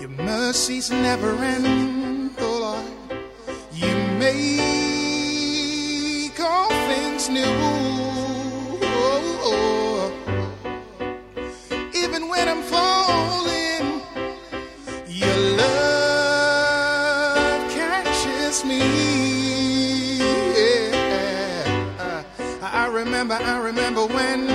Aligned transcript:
Your 0.00 0.10
mercies 0.10 0.90
never 0.90 1.34
end, 1.42 2.30
oh 2.38 2.58
Lord. 2.60 2.84
You 3.72 3.94
make 4.18 4.38
all 6.40 6.68
things 6.68 7.28
new. 7.28 7.44
Oh, 8.82 9.40
oh. 9.50 10.12
Even 11.94 12.28
when 12.28 12.48
I'm 12.48 12.62
falling, 12.62 14.02
your 15.08 15.36
love 15.56 17.70
catches 17.72 18.64
me. 18.64 18.78
Yeah. 20.54 22.22
I 22.62 22.86
remember, 22.86 23.34
I 23.34 23.58
remember 23.58 24.06
when 24.06 24.46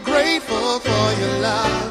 Grateful, 0.00 0.80
for 0.80 1.20
your 1.20 1.38
love. 1.40 1.81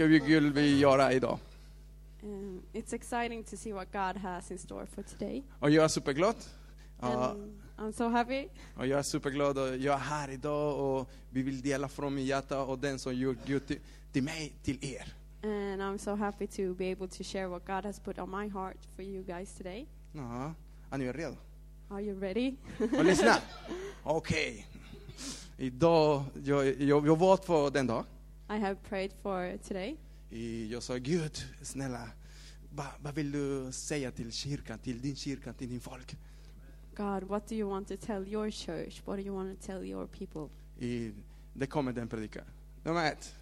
Ska 0.00 0.06
vi, 0.06 0.40
vi 0.50 0.78
göra 0.78 1.12
idag? 1.12 1.38
Um, 2.22 2.62
it's 2.72 2.94
exciting 2.94 3.44
to 3.44 3.56
see 3.56 3.72
what 3.72 3.92
God 3.92 4.16
has 4.22 4.50
in 4.50 4.58
store 4.58 4.86
for 4.86 5.02
today. 5.02 5.42
Och 5.58 5.70
jag 5.70 5.84
är 5.84 5.88
superglad. 5.88 6.34
Ja, 7.00 7.30
And 7.30 7.60
I'm 7.78 7.92
so 7.92 8.08
happy. 8.08 8.48
och 8.76 8.86
jag 8.86 8.98
är 8.98 9.02
superglad 9.02 9.58
och 9.58 9.76
jag 9.76 9.94
är 9.94 9.98
här 9.98 10.30
idag 10.30 10.78
och 10.80 11.08
vi 11.30 11.42
vill 11.42 11.60
dela 11.60 11.88
från 11.88 12.14
mitt 12.14 12.26
hjärta 12.26 12.62
och 12.62 12.78
den 12.78 12.98
som 12.98 13.14
gjort 13.14 13.36
Gud 13.46 13.66
till, 13.66 13.78
till 14.12 14.22
mig, 14.22 14.52
till 14.62 14.84
er. 14.84 15.14
And 15.42 15.82
I'm 15.82 15.98
so 15.98 16.14
happy 16.14 16.46
to 16.46 16.74
be 16.74 16.92
able 16.92 17.08
to 17.08 17.24
share 17.24 17.46
what 17.48 17.66
God 17.66 17.84
has 17.84 18.00
put 18.00 18.18
on 18.18 18.30
my 18.30 18.48
heart 18.48 18.78
for 18.96 19.02
you 19.04 19.22
guys 19.22 19.54
today. 19.54 19.86
Ja, 20.12 20.54
är 20.90 20.98
ni 20.98 21.12
redo? 21.12 21.36
Are 21.90 22.02
you 22.02 22.20
ready? 22.20 22.54
Och 22.98 23.04
lyssna. 23.04 23.34
Okej. 24.02 24.66
Idag, 25.56 26.24
jag, 26.44 26.80
jag, 26.80 27.06
jag 27.06 27.18
valt 27.18 27.44
för 27.44 27.70
den 27.70 27.86
dag. 27.86 28.04
I 28.50 28.58
have 28.58 28.76
prayed 28.88 29.12
for 29.22 29.58
today. 29.68 29.96
I- 30.30 30.68
Jag 30.72 30.82
sa 30.82 30.96
Gud, 30.98 31.38
snälla, 31.62 32.08
vad, 32.74 32.86
vad 33.02 33.14
vill 33.14 33.32
du 33.32 33.72
säga 33.72 34.10
till 34.10 34.32
kyrkan, 34.32 34.78
till 34.78 35.00
din 35.00 35.16
kyrka, 35.16 35.52
till 35.52 35.68
din 35.68 35.80
folk? 35.80 36.16
God, 36.96 37.22
what 37.24 37.48
do 37.48 37.54
you 37.54 37.70
want 37.70 37.88
to 37.88 37.96
tell 37.96 38.28
your 38.28 38.50
church? 38.50 39.02
What 39.04 39.16
do 39.18 39.22
you 39.22 39.34
want 39.36 39.60
to 39.60 39.66
tell 39.66 39.84
your 39.84 40.06
people? 40.06 40.48
I, 40.86 41.12
det 41.54 41.66
kommer 41.66 41.92
den 41.92 42.08
predikan. 42.08 42.44
Nummer 42.84 43.04
ett. 43.12 43.34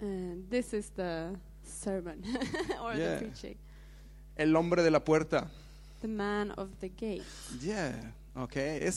And 0.00 0.50
this 0.50 0.74
is 0.74 0.90
the 0.90 1.36
sermon 1.64 2.24
or 2.82 2.94
Yeah. 2.94 3.18
the 3.18 3.18
preaching. 3.18 3.56
El 4.36 4.56
hombre 4.56 4.82
de 4.82 4.90
la 4.90 5.00
puerta. 5.00 5.48
The 6.00 6.08
man 6.08 6.50
of 6.50 6.68
the 6.80 6.88
gate. 6.88 7.24
Yeah, 7.62 7.94
okej. 8.34 8.82
Eh, 8.86 8.92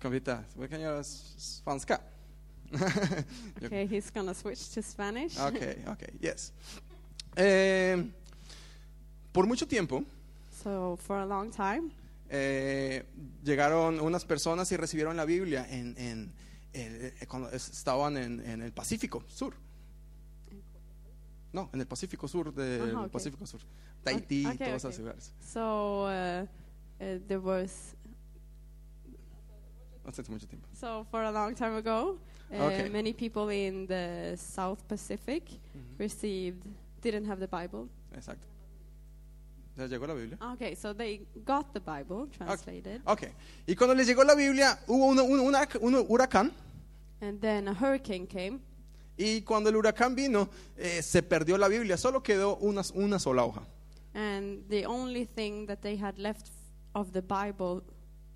Kan 0.00 0.10
vi 0.12 0.20
ta, 0.20 0.38
vi 0.58 0.68
kan 0.68 0.80
göra 0.80 1.04
spanska. 1.04 2.00
Okay, 3.64 3.86
he's 3.86 4.10
gonna 4.10 4.34
switch 4.34 4.70
to 4.74 4.82
Spanish. 4.82 5.36
Okej, 5.38 5.84
okej, 5.86 6.14
yes. 6.20 6.52
Eh, 7.36 7.96
por 9.32 9.46
mucho 9.46 9.66
tiempo 9.66 10.04
So 10.62 10.96
for 10.96 11.16
a 11.18 11.26
long 11.26 11.50
time, 11.50 11.90
eh, 12.30 13.02
llegaron 13.44 14.00
unas 14.00 14.24
personas 14.24 14.70
y 14.72 14.76
recibieron 14.76 15.16
la 15.16 15.24
Biblia 15.24 15.66
en, 15.70 15.94
en- 15.98 16.32
eh, 16.74 17.12
cuando 17.28 17.50
es- 17.50 17.68
estaban 17.70 18.16
en, 18.16 18.40
en 18.48 18.62
el 18.62 18.72
Pacífico 18.72 19.22
Sur. 19.28 19.54
No, 21.52 21.68
en 21.74 21.80
el 21.80 21.86
Pacífico 21.86 22.26
Sur 22.28 22.54
del 22.54 22.90
Ajá, 22.94 23.02
ok. 23.06 23.10
Pacífico 23.10 23.46
Sur. 23.46 23.60
Tahití, 24.04 24.46
Ok, 24.46 24.56
todos 24.58 24.76
esos 24.84 24.98
lugares. 24.98 25.32
so 25.40 26.04
uh, 26.06 26.42
uh, 27.00 27.18
there 27.28 27.38
was 27.40 27.94
Hace 30.04 30.22
mucho 30.30 30.46
tiempo. 30.48 30.66
so 30.74 31.04
for 31.10 31.22
a 31.22 31.30
long 31.30 31.54
time 31.54 31.76
ago, 31.76 32.18
uh, 32.52 32.64
Okay. 32.66 32.88
many 32.90 33.12
people 33.12 33.48
in 33.50 33.86
the 33.86 34.36
South 34.36 34.82
Pacific 34.88 35.44
received 35.98 36.62
didn't 37.02 37.26
have 37.26 37.40
the 37.40 37.48
Bible. 37.48 37.88
Exacto. 38.14 38.46
¿Les 39.76 39.88
llegó 39.90 40.06
la 40.06 40.12
Biblia? 40.14 40.38
Okay, 40.52 40.74
so 40.74 40.92
they 40.92 41.22
got 41.46 41.72
the 41.72 41.80
Bible 41.80 42.28
translated, 42.36 43.00
Ok. 43.06 43.22
Y 43.66 43.74
cuando 43.74 43.94
les 43.94 44.06
llegó 44.06 44.22
la 44.22 44.34
Biblia, 44.34 44.78
hubo 44.86 45.06
un, 45.06 45.18
un- 45.18 45.40
un 45.40 45.54
un 45.94 46.06
huracán. 46.08 46.52
and 47.22 47.40
then 47.40 47.68
a 47.68 47.72
hurricane 47.74 48.26
came, 48.26 48.60
Y 49.16 49.42
cuando 49.42 49.70
el 49.70 49.76
huracán 49.76 50.14
vino, 50.14 50.48
eh, 50.76 51.00
se 51.02 51.22
perdió 51.22 51.56
la 51.56 51.68
Biblia. 51.68 51.96
Solo 51.96 52.22
quedó 52.22 52.56
una, 52.58 52.82
una 52.94 53.18
sola 53.18 53.44
hoja. 53.44 53.62
and 54.14 54.68
the 54.68 54.84
only 54.84 55.24
thing 55.24 55.66
that 55.66 55.80
they 55.80 55.96
had 55.96 56.18
left 56.18 56.50
of 56.94 57.12
the 57.12 57.22
Bible 57.22 57.82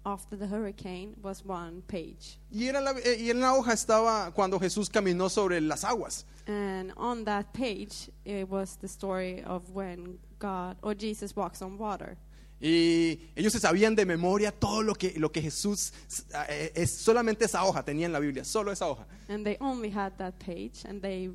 after 0.07 0.37
the 0.37 0.47
hurricane 0.47 1.17
was 1.21 1.45
one 1.45 1.83
page. 1.89 2.39
Y, 2.51 2.69
era 2.69 2.81
la, 2.81 2.93
eh, 2.93 3.19
y 3.21 3.31
en 3.31 3.41
la 3.41 3.55
hoja 3.55 3.73
estaba 3.73 4.33
cuando 4.33 4.59
Jesús 4.59 4.89
caminó 4.89 5.29
sobre 5.29 5.61
las 5.61 5.85
aguas. 5.85 6.25
And 6.47 6.93
on 6.97 7.25
that 7.25 7.53
page, 7.53 8.09
it 8.25 8.49
was 8.49 8.77
the 8.77 8.87
story 8.87 9.43
of 9.43 9.69
when 9.75 10.19
God 10.39 10.77
or 10.81 10.95
Jesus 10.95 11.35
walks 11.35 11.61
on 11.61 11.77
water. 11.77 12.17
Y 12.61 13.19
ellos 13.35 13.53
se 13.53 13.59
sabían 13.59 13.95
de 13.95 14.07
memoria 14.07 14.51
todo 14.51 14.83
lo 14.83 14.95
que, 14.95 15.13
lo 15.19 15.31
que 15.31 15.43
Jesús, 15.43 15.93
eh, 16.49 16.73
es 16.75 16.91
solamente 16.91 17.45
esa 17.45 17.65
hoja 17.65 17.83
tenía 17.83 18.07
en 18.07 18.13
la 18.13 18.21
Biblia, 18.21 18.45
solo 18.45 18.71
esa 18.71 18.87
hoja. 18.87 19.05
And 19.29 19.45
they 19.45 19.59
only 19.61 19.91
had 19.91 20.17
that 20.19 20.39
page 20.39 20.85
and 20.87 21.03
they 21.03 21.31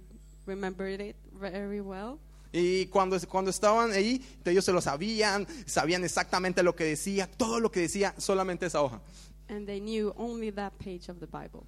remembered 0.46 1.02
it 1.02 1.18
very 1.34 1.82
well. 1.82 2.20
Y 2.54 2.88
cuando, 2.88 3.18
cuando 3.28 3.50
estaban 3.50 3.92
ahí, 3.92 4.22
ellos 4.44 4.66
se 4.66 4.74
lo 4.74 4.82
sabían, 4.82 5.48
sabían 5.66 6.04
exactamente 6.04 6.64
lo 6.64 6.76
que 6.76 6.84
decía, 6.84 7.28
todo 7.28 7.60
lo 7.60 7.72
que 7.72 7.82
decía, 7.82 8.14
solamente 8.18 8.66
esa 8.66 8.82
hoja. 8.82 9.02
And 9.48 9.66
they 9.66 9.80
knew 9.80 10.14
only 10.18 10.52
that 10.52 10.74
page 10.78 11.10
of 11.10 11.20
the 11.20 11.28
Bible. 11.28 11.66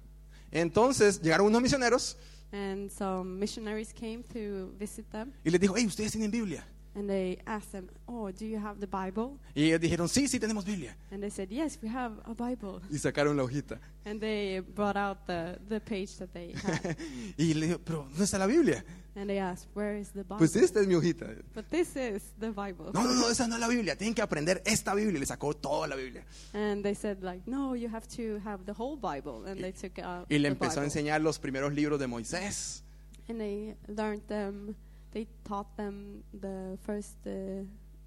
Entonces 0.50 1.20
llegaron 1.20 1.46
unos 1.46 1.62
misioneros 1.62 2.16
And 2.54 2.88
some 2.88 3.40
missionaries 3.40 3.92
came 3.92 4.22
to 4.32 4.72
visit 4.78 5.10
them 5.10 5.32
y 5.44 5.50
les 5.50 5.60
dijo, 5.60 5.74
hey, 5.76 5.86
ustedes 5.86 6.12
tienen 6.12 6.30
Biblia. 6.30 6.64
And 6.94 7.08
they 7.08 7.38
asked 7.46 7.72
them, 7.72 7.88
Oh, 8.06 8.30
do 8.30 8.46
you 8.46 8.58
have 8.58 8.80
the 8.80 8.86
Bible? 8.86 9.38
Y 9.54 9.64
ellos 9.64 9.80
dijeron, 9.80 10.08
sí, 10.08 10.28
sí 10.28 10.38
tenemos 10.38 10.64
Biblia. 10.64 10.96
And 11.10 11.22
they 11.22 11.30
said, 11.30 11.50
Yes, 11.50 11.78
we 11.82 11.88
have 11.88 12.12
a 12.24 12.34
Bible. 12.34 12.80
Y 12.90 12.98
sacaron 12.98 13.36
la 13.36 13.44
hojita. 13.44 13.78
And 14.04 14.20
they 14.20 14.60
brought 14.60 14.96
out 14.96 15.26
the, 15.26 15.58
the 15.68 15.80
page 15.80 16.16
that 16.18 16.32
they 16.32 16.52
had. 16.52 16.96
y 17.38 17.54
le 17.54 17.66
dijo, 17.66 17.78
pero 17.84 18.06
¿dónde 18.10 18.24
está 18.24 18.38
la 18.38 18.46
Biblia? 18.46 18.84
and 19.16 19.28
they 19.28 19.38
asked, 19.38 19.68
Where 19.74 19.96
is 19.96 20.10
the 20.10 20.22
Bible? 20.24 20.38
Pues 20.38 20.56
esta 20.56 20.80
es 20.80 20.86
mi 20.86 20.94
hojita. 20.94 21.26
But 21.54 21.70
this 21.70 21.96
is 21.96 22.22
the 22.38 22.50
Bible. 22.50 22.90
No, 22.92 23.02
no, 23.02 23.14
no, 23.14 23.30
esa 23.30 23.46
no 23.46 23.54
es 23.54 23.60
la 23.60 23.68
Biblia. 23.68 23.96
Tienen 23.96 24.14
que 24.14 24.22
aprender 24.22 24.62
esta 24.64 24.94
Biblia. 24.94 25.16
Y 25.16 25.20
le 25.20 25.26
sacó 25.26 25.54
toda 25.54 25.86
la 25.86 25.96
Biblia. 25.96 26.24
And 26.52 26.82
they 26.82 26.94
said, 26.94 27.22
like, 27.22 27.42
no, 27.46 27.74
you 27.74 27.88
have 27.88 28.06
to 28.16 28.40
have 28.44 28.64
the 28.66 28.72
whole 28.72 28.96
Bible. 28.96 29.44
And 29.46 29.60
they 29.60 29.72
took 29.72 29.98
out 29.98 30.26
Y 30.30 30.38
le 30.38 30.48
the 30.48 30.54
empezó 30.54 30.80
a 30.80 30.84
enseñar 30.84 31.20
los 31.20 31.38
primeros 31.38 31.72
libros 31.72 31.98
de 31.98 32.06
Moisés. 32.06 32.82
And 33.28 33.38
they 33.38 33.76
learned 33.88 34.22
them, 34.26 34.74
they 35.14 35.26
taught 35.44 35.74
them 35.76 36.22
the 36.38 36.76
first 36.84 37.16
uh, 37.26 37.30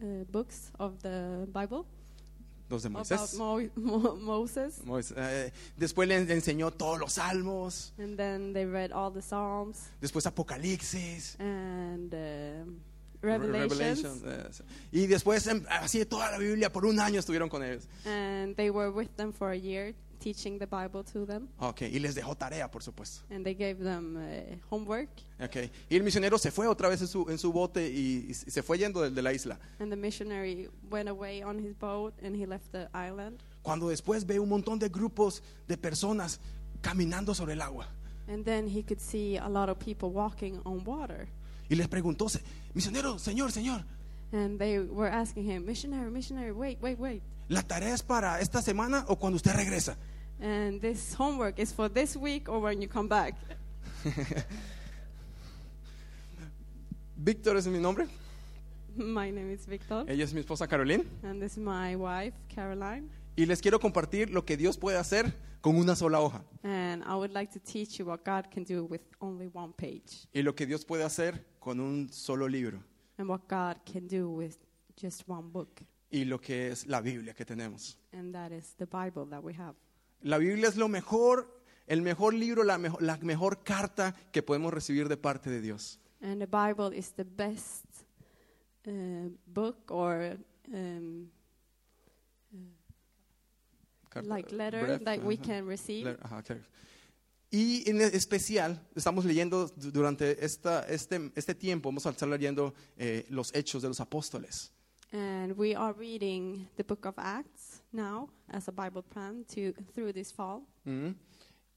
uh, 0.03 0.23
books 0.31 0.71
of 0.79 1.01
the 1.01 1.47
Bible 1.51 1.85
Los 2.69 2.83
de 2.83 2.89
Moisés. 2.89 3.33
Mo- 3.37 3.61
Mo- 3.77 4.15
Moses. 4.17 4.81
Moisés. 4.85 5.15
Eh, 5.17 5.51
después 5.77 6.05
le 6.07 6.15
enseñó 6.17 6.69
todos 6.71 6.99
los 6.99 7.13
salmos. 7.13 7.93
And 7.97 8.17
then 8.17 8.51
they 8.53 8.65
read 8.65 8.91
all 8.91 9.09
the 9.09 9.21
Psalms 9.21 9.89
Después 10.01 10.25
Apocalipsis. 10.27 11.37
and 11.39 12.13
um 12.13 12.81
Revelations. 13.21 13.71
Revelation, 13.79 14.21
eh, 14.27 14.47
sí. 14.51 14.63
y 14.91 15.07
después 15.07 15.47
em, 15.47 15.63
así 15.69 16.05
toda 16.05 16.29
la 16.29 16.37
Biblia 16.37 16.71
por 16.71 16.85
un 16.85 16.99
año 16.99 17.19
estuvieron 17.19 17.49
con 17.49 17.63
ellos. 17.63 17.87
And 18.05 18.55
they 18.55 18.69
were 18.69 18.91
with 18.91 19.09
them 19.15 19.31
for 19.33 19.49
a 19.51 19.55
year, 19.57 19.95
teaching 20.19 20.57
the 20.59 20.65
Bible 20.65 21.03
to 21.03 21.25
them. 21.25 21.47
Okay, 21.59 21.89
y 21.95 21.99
les 21.99 22.15
dejó 22.15 22.35
tarea, 22.35 22.69
por 22.69 22.81
supuesto. 22.83 23.23
And 23.29 23.43
they 23.43 23.53
gave 23.53 23.83
them 23.83 24.17
uh, 24.17 24.55
homework. 24.69 25.09
Okay. 25.39 25.69
Y 25.89 25.95
el 25.95 26.03
misionero 26.03 26.37
se 26.37 26.51
fue 26.51 26.67
otra 26.67 26.89
vez 26.89 27.01
en 27.01 27.07
su, 27.07 27.29
en 27.29 27.37
su 27.37 27.51
bote 27.51 27.87
y, 27.89 28.27
y 28.29 28.33
se 28.33 28.61
fue 28.63 28.77
yendo 28.77 29.01
de, 29.01 29.11
de 29.11 29.21
la 29.21 29.33
isla. 29.33 29.59
And 29.79 29.91
the 29.91 29.95
missionary 29.97 30.69
went 30.89 31.07
away 31.09 31.43
on 31.43 31.59
his 31.59 31.73
boat 31.77 32.13
and 32.23 32.35
he 32.35 32.45
left 32.45 32.71
the 32.71 32.89
island. 32.93 33.39
Cuando 33.61 33.89
después 33.89 34.25
ve 34.25 34.39
un 34.39 34.49
montón 34.49 34.79
de 34.79 34.89
grupos 34.89 35.41
de 35.67 35.77
personas 35.77 36.39
caminando 36.81 37.33
sobre 37.35 37.53
el 37.53 37.61
agua. 37.61 37.87
And 38.27 38.43
then 38.43 38.67
he 38.67 38.83
could 38.83 38.99
see 38.99 39.37
a 39.37 39.47
lot 39.47 39.69
of 39.69 39.77
people 39.79 40.09
walking 40.09 40.59
on 40.65 40.83
water. 40.85 41.27
Y 41.69 41.75
les 41.75 41.87
preguntó, 41.87 42.29
"Se- 42.29 42.41
misionero, 42.73 43.19
señor, 43.19 43.51
señor, 43.51 43.83
And 44.33 44.59
they 44.59 44.79
were 44.79 45.09
asking 45.09 45.45
him, 45.49 45.65
Missionary, 45.65 46.11
missionary, 46.11 46.51
wait, 46.51 46.77
wait, 46.81 46.99
wait. 46.99 47.21
¿la 47.47 47.61
tarea 47.61 47.93
es 47.93 48.03
para 48.03 48.41
esta 48.41 48.61
semana 48.61 49.05
o 49.07 49.15
cuando 49.15 49.37
usted 49.37 49.53
regresa? 49.55 49.95
And 50.39 50.79
this 50.79 51.13
homework 51.15 51.59
is 51.59 51.71
for 51.71 51.89
this 51.89 52.15
week 52.15 52.47
or 52.47 52.59
when 52.59 52.81
you 52.81 52.87
come 52.87 53.07
back. 53.07 53.33
Víctor 57.17 57.57
es 57.57 57.67
mi 57.67 57.79
nombre. 57.79 58.07
My 58.95 59.31
name 59.31 59.51
is 59.51 59.65
Victor. 59.65 60.05
Ella 60.07 60.23
es 60.23 60.33
mi 60.33 60.41
esposa 60.41 60.67
Caroline. 60.67 61.03
And 61.23 61.41
this 61.41 61.53
is 61.53 61.57
my 61.57 61.95
wife, 61.95 62.33
Caroline. 62.49 63.09
Y 63.35 63.45
les 63.45 63.61
quiero 63.61 63.79
compartir 63.79 64.29
lo 64.29 64.45
que 64.45 64.57
Dios 64.57 64.77
puede 64.77 64.97
hacer 64.97 65.33
con 65.61 65.75
una 65.75 65.95
sola 65.95 66.19
hoja. 66.21 66.43
And 66.63 67.03
I 67.03 67.15
would 67.15 67.33
like 67.33 67.51
to 67.53 67.59
teach 67.59 67.97
you 67.99 68.05
what 68.05 68.23
God 68.23 68.49
can 68.51 68.63
do 68.63 68.85
with 68.85 69.01
only 69.21 69.49
one 69.51 69.73
page. 69.73 70.27
Y 70.33 70.41
lo 70.41 70.53
que 70.53 70.65
Dios 70.65 70.85
puede 70.85 71.03
hacer 71.03 71.43
con 71.59 71.79
un 71.79 72.09
solo 72.11 72.47
libro. 72.47 72.79
And 73.17 73.27
what 73.27 73.47
God 73.47 73.77
can 73.85 74.07
do 74.07 74.29
with 74.29 74.57
just 74.95 75.27
one 75.27 75.49
book. 75.51 75.81
Y 76.11 76.23
lo 76.23 76.37
que 76.39 76.69
es 76.69 76.85
la 76.85 77.01
Biblia 77.01 77.33
que 77.33 77.45
tenemos. 77.45 77.95
And 78.13 78.33
that 78.33 78.51
is 78.51 78.75
the 78.77 78.85
Bible 78.85 79.25
that 79.25 79.43
we 79.43 79.53
have. 79.53 79.75
La 80.21 80.37
Biblia 80.37 80.67
es 80.67 80.75
lo 80.77 80.87
mejor, 80.87 81.47
el 81.87 82.01
mejor 82.01 82.33
libro, 82.33 82.63
la 82.63 82.77
mejor, 82.77 83.01
la 83.01 83.17
mejor 83.17 83.63
carta 83.63 84.15
que 84.31 84.41
podemos 84.41 84.73
recibir 84.73 85.07
de 85.07 85.17
parte 85.17 85.49
de 85.49 85.61
Dios. 85.61 85.99
And 86.21 86.39
the 86.39 86.47
Bible 86.47 86.95
is 86.97 87.11
the 87.13 87.23
best 87.23 87.85
uh, 88.87 89.29
book 89.45 89.91
or 89.91 90.37
um, 90.73 91.29
Carta- 94.09 94.27
like 94.27 94.51
letter 94.51 94.81
breve, 94.85 95.05
that 95.05 95.23
we 95.23 95.37
can 95.37 95.65
receive. 95.67 96.05
Le- 96.05 96.17
ajá, 96.21 96.39
ok. 96.39 96.57
Y 97.51 97.89
en 97.89 98.01
especial, 98.01 98.77
estamos 98.95 99.23
leyendo 99.23 99.67
du- 99.67 99.91
durante 99.91 100.43
esta, 100.43 100.81
este, 100.89 101.31
este 101.35 101.55
tiempo, 101.55 101.89
vamos 101.89 102.05
a 102.05 102.09
estar 102.09 102.27
leyendo 102.27 102.73
eh, 102.97 103.25
los 103.29 103.53
hechos 103.55 103.81
de 103.81 103.87
los 103.87 103.99
apóstoles. 104.01 104.71
And 105.13 105.53
we 105.57 105.73
are 105.73 105.93
reading 105.93 106.67
the 106.75 106.83
book 106.83 107.05
of 107.05 107.13
Acts 107.17 107.56
now 107.91 108.29
as 108.49 108.67
a 108.67 108.71
Bible 108.71 109.03
plan 109.03 109.45
to 109.53 109.73
through 109.93 110.13
this 110.13 110.31
fall. 110.31 110.63
Ujú. 110.85 111.15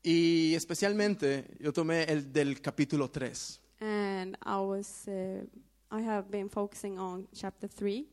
Y 0.03 0.55
especialmente, 0.55 1.45
yo 1.59 1.73
tomé 1.73 2.05
el 2.05 2.33
del 2.33 2.61
capítulo 2.61 3.11
3. 3.11 3.61
And 3.81 4.37
I 4.45 4.57
was 4.57 5.07
uh, 5.09 5.45
I 5.91 6.03
have 6.03 6.31
been 6.31 6.49
focusing 6.49 6.99
on 6.99 7.29
chapter 7.35 7.69
3. 7.69 8.07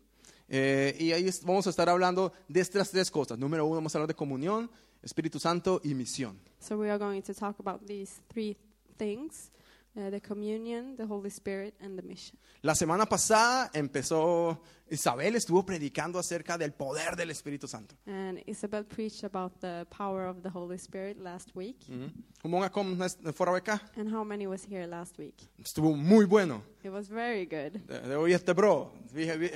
Eh, 0.50 0.96
y 1.00 1.12
ahí 1.12 1.30
vamos 1.44 1.68
a 1.68 1.70
estar 1.70 1.90
hablando 1.90 2.32
de 2.48 2.62
estas 2.62 2.90
tres 2.90 3.12
cosas. 3.12 3.38
Número 3.38 3.66
uno, 3.66 3.76
vamos 3.76 3.94
a 3.94 3.98
hablar 3.98 4.08
de 4.08 4.16
comunión, 4.16 4.70
Espíritu 5.02 5.40
Santo 5.40 5.82
y 5.84 5.94
misión. 5.94 6.40
So 6.60 6.78
we 6.78 6.90
are 6.90 6.98
going 6.98 7.22
to 7.22 7.34
talk 7.34 7.60
about 7.60 7.86
these 7.86 8.22
three 8.30 8.58
things: 8.98 9.52
uh, 9.98 10.10
the 10.12 10.22
communion, 10.22 10.96
the 10.96 11.06
Holy 11.06 11.30
Spirit, 11.30 11.74
and 11.82 11.98
the 12.00 12.04
mission. 12.08 12.38
La 12.62 12.74
semana 12.76 13.06
pasada 13.06 13.70
empezó, 13.74 14.62
Isabel 14.90 15.36
estuvo 15.36 15.64
predicando 15.66 16.18
acerca 16.20 16.58
del 16.58 16.72
poder 16.74 17.16
del 17.16 17.30
Espíritu 17.32 17.68
Santo. 17.68 17.96
And 18.08 18.40
Isabel 18.48 18.84
preached 18.86 19.24
about 19.24 19.60
the 19.60 19.86
power 19.90 20.26
of 20.28 20.42
the 20.44 20.50
Holy 20.50 20.78
Spirit 20.78 21.18
last 21.20 21.56
week. 21.56 21.78
Ujú. 21.90 22.10
Hur 22.44 22.50
många 22.50 22.70
kom 22.70 22.96
näst- 22.98 23.20
förra 23.36 23.52
veckan? 23.54 23.80
And 23.98 24.10
how 24.12 24.24
many 24.24 24.48
was 24.48 24.64
here 24.66 24.88
last 24.88 25.18
week? 25.20 25.36
Estuvo 25.60 25.96
muy 25.96 26.26
bueno. 26.26 26.62
It 26.84 26.92
was 26.92 27.10
very 27.10 27.46
good. 27.46 27.74
Det 27.88 28.08
det 28.08 28.18
var 28.18 28.28
jättebra. 28.28 28.88
Vi, 29.14 29.26
vi, 29.38 29.52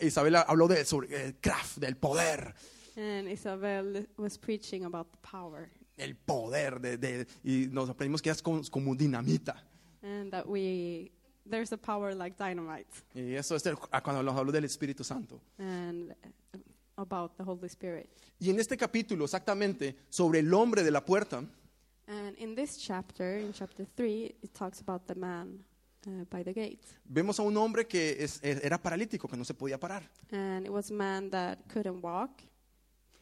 Isabel 0.00 0.34
habló 0.36 0.68
de, 0.68 0.84
sobre 0.84 1.06
el 1.26 1.32
kraft, 1.40 1.78
del 1.80 1.94
poder. 1.96 2.54
And 2.96 3.28
Isabel 3.28 4.06
was 4.16 4.36
preaching 4.38 4.84
about 4.84 5.06
the 5.12 5.18
power 5.30 5.70
El 5.96 6.14
poder. 6.14 6.78
De, 6.80 6.96
de- 6.96 7.26
y 7.42 7.68
nos 7.70 7.88
aprendimos 7.88 8.20
que 8.22 8.30
es 8.30 8.42
como 8.42 8.94
dinamita. 8.94 9.56
And 10.04 10.30
that 10.30 10.46
we 10.46 11.10
there's 11.48 11.72
a 11.72 11.76
power 11.76 12.14
like 12.14 12.36
dynamite 12.38 12.86
Y 13.14 13.34
eso 13.34 13.56
es 13.56 13.66
el- 13.66 13.76
ah, 13.90 14.00
cuando 14.02 14.22
nos 14.22 14.36
habló 14.36 14.52
del 14.52 14.64
Espíritu 14.64 15.02
Santo. 15.02 15.40
and 15.58 16.12
uh, 16.54 16.58
about 16.96 17.36
the 17.36 17.42
Holy 17.42 17.66
Spirit. 17.66 18.08
Y 18.38 18.50
en 18.50 18.60
este 18.60 18.76
capítulo, 18.76 19.24
exactamente, 19.24 19.96
sobre 20.08 20.38
el 20.38 20.52
hombre 20.54 20.82
de 20.84 20.90
la 20.90 21.04
puerta, 21.04 21.42
And 22.06 22.38
in 22.38 22.54
this 22.54 22.76
chapter, 22.78 23.38
in 23.40 23.52
chapter 23.52 23.86
3, 23.96 24.36
it 24.42 24.52
talks 24.52 24.80
about 24.82 25.06
the 25.06 25.14
man 25.14 25.64
uh, 26.06 26.24
by 26.30 26.44
the 26.44 26.52
gate. 26.52 26.80
vemos 27.06 27.38
a 27.38 27.42
un 27.42 27.56
hombre 27.56 27.86
que 27.86 28.22
es- 28.22 28.38
era 28.42 28.76
paralítico, 28.76 29.26
que 29.26 29.36
no 29.38 29.44
se 29.44 29.54
podía 29.54 29.80
parar. 29.80 30.02
And 30.30 30.66
it 30.66 30.70
was 30.70 30.90
a 30.90 30.94
man 30.94 31.30
that 31.30 31.58
couldn't 31.72 32.02
walk. 32.04 32.42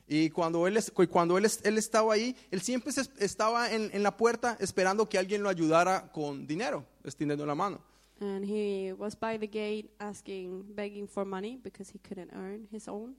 Y 0.08 0.31
cuando 0.31 0.66
él, 0.66 0.78
cuando 1.08 1.38
él, 1.38 1.46
él 1.62 1.78
estaba 1.78 2.14
ahí, 2.14 2.37
él 2.50 2.60
siempre 2.60 2.93
estaba 3.19 3.72
en, 3.72 3.90
en 3.93 4.02
la 4.02 4.16
puerta 4.16 4.56
esperando 4.60 5.08
que 5.08 5.19
alguien 5.19 5.43
lo 5.43 5.49
ayudara 5.49 6.10
con 6.12 6.46
dinero, 6.46 6.84
extendiendo 7.04 7.46
la 7.46 7.54
mano. 7.54 7.81
And 8.20 8.44
he 8.44 8.93
was 8.93 9.16
by 9.16 9.37
the 9.37 9.49
gate 9.49 9.90
asking, 9.99 10.75
begging 10.75 11.08
for 11.08 11.25
money 11.25 11.58
because 11.62 11.90
he 11.90 11.99
couldn't 11.99 12.32
earn 12.32 12.69
his 12.70 12.87
own. 12.87 13.16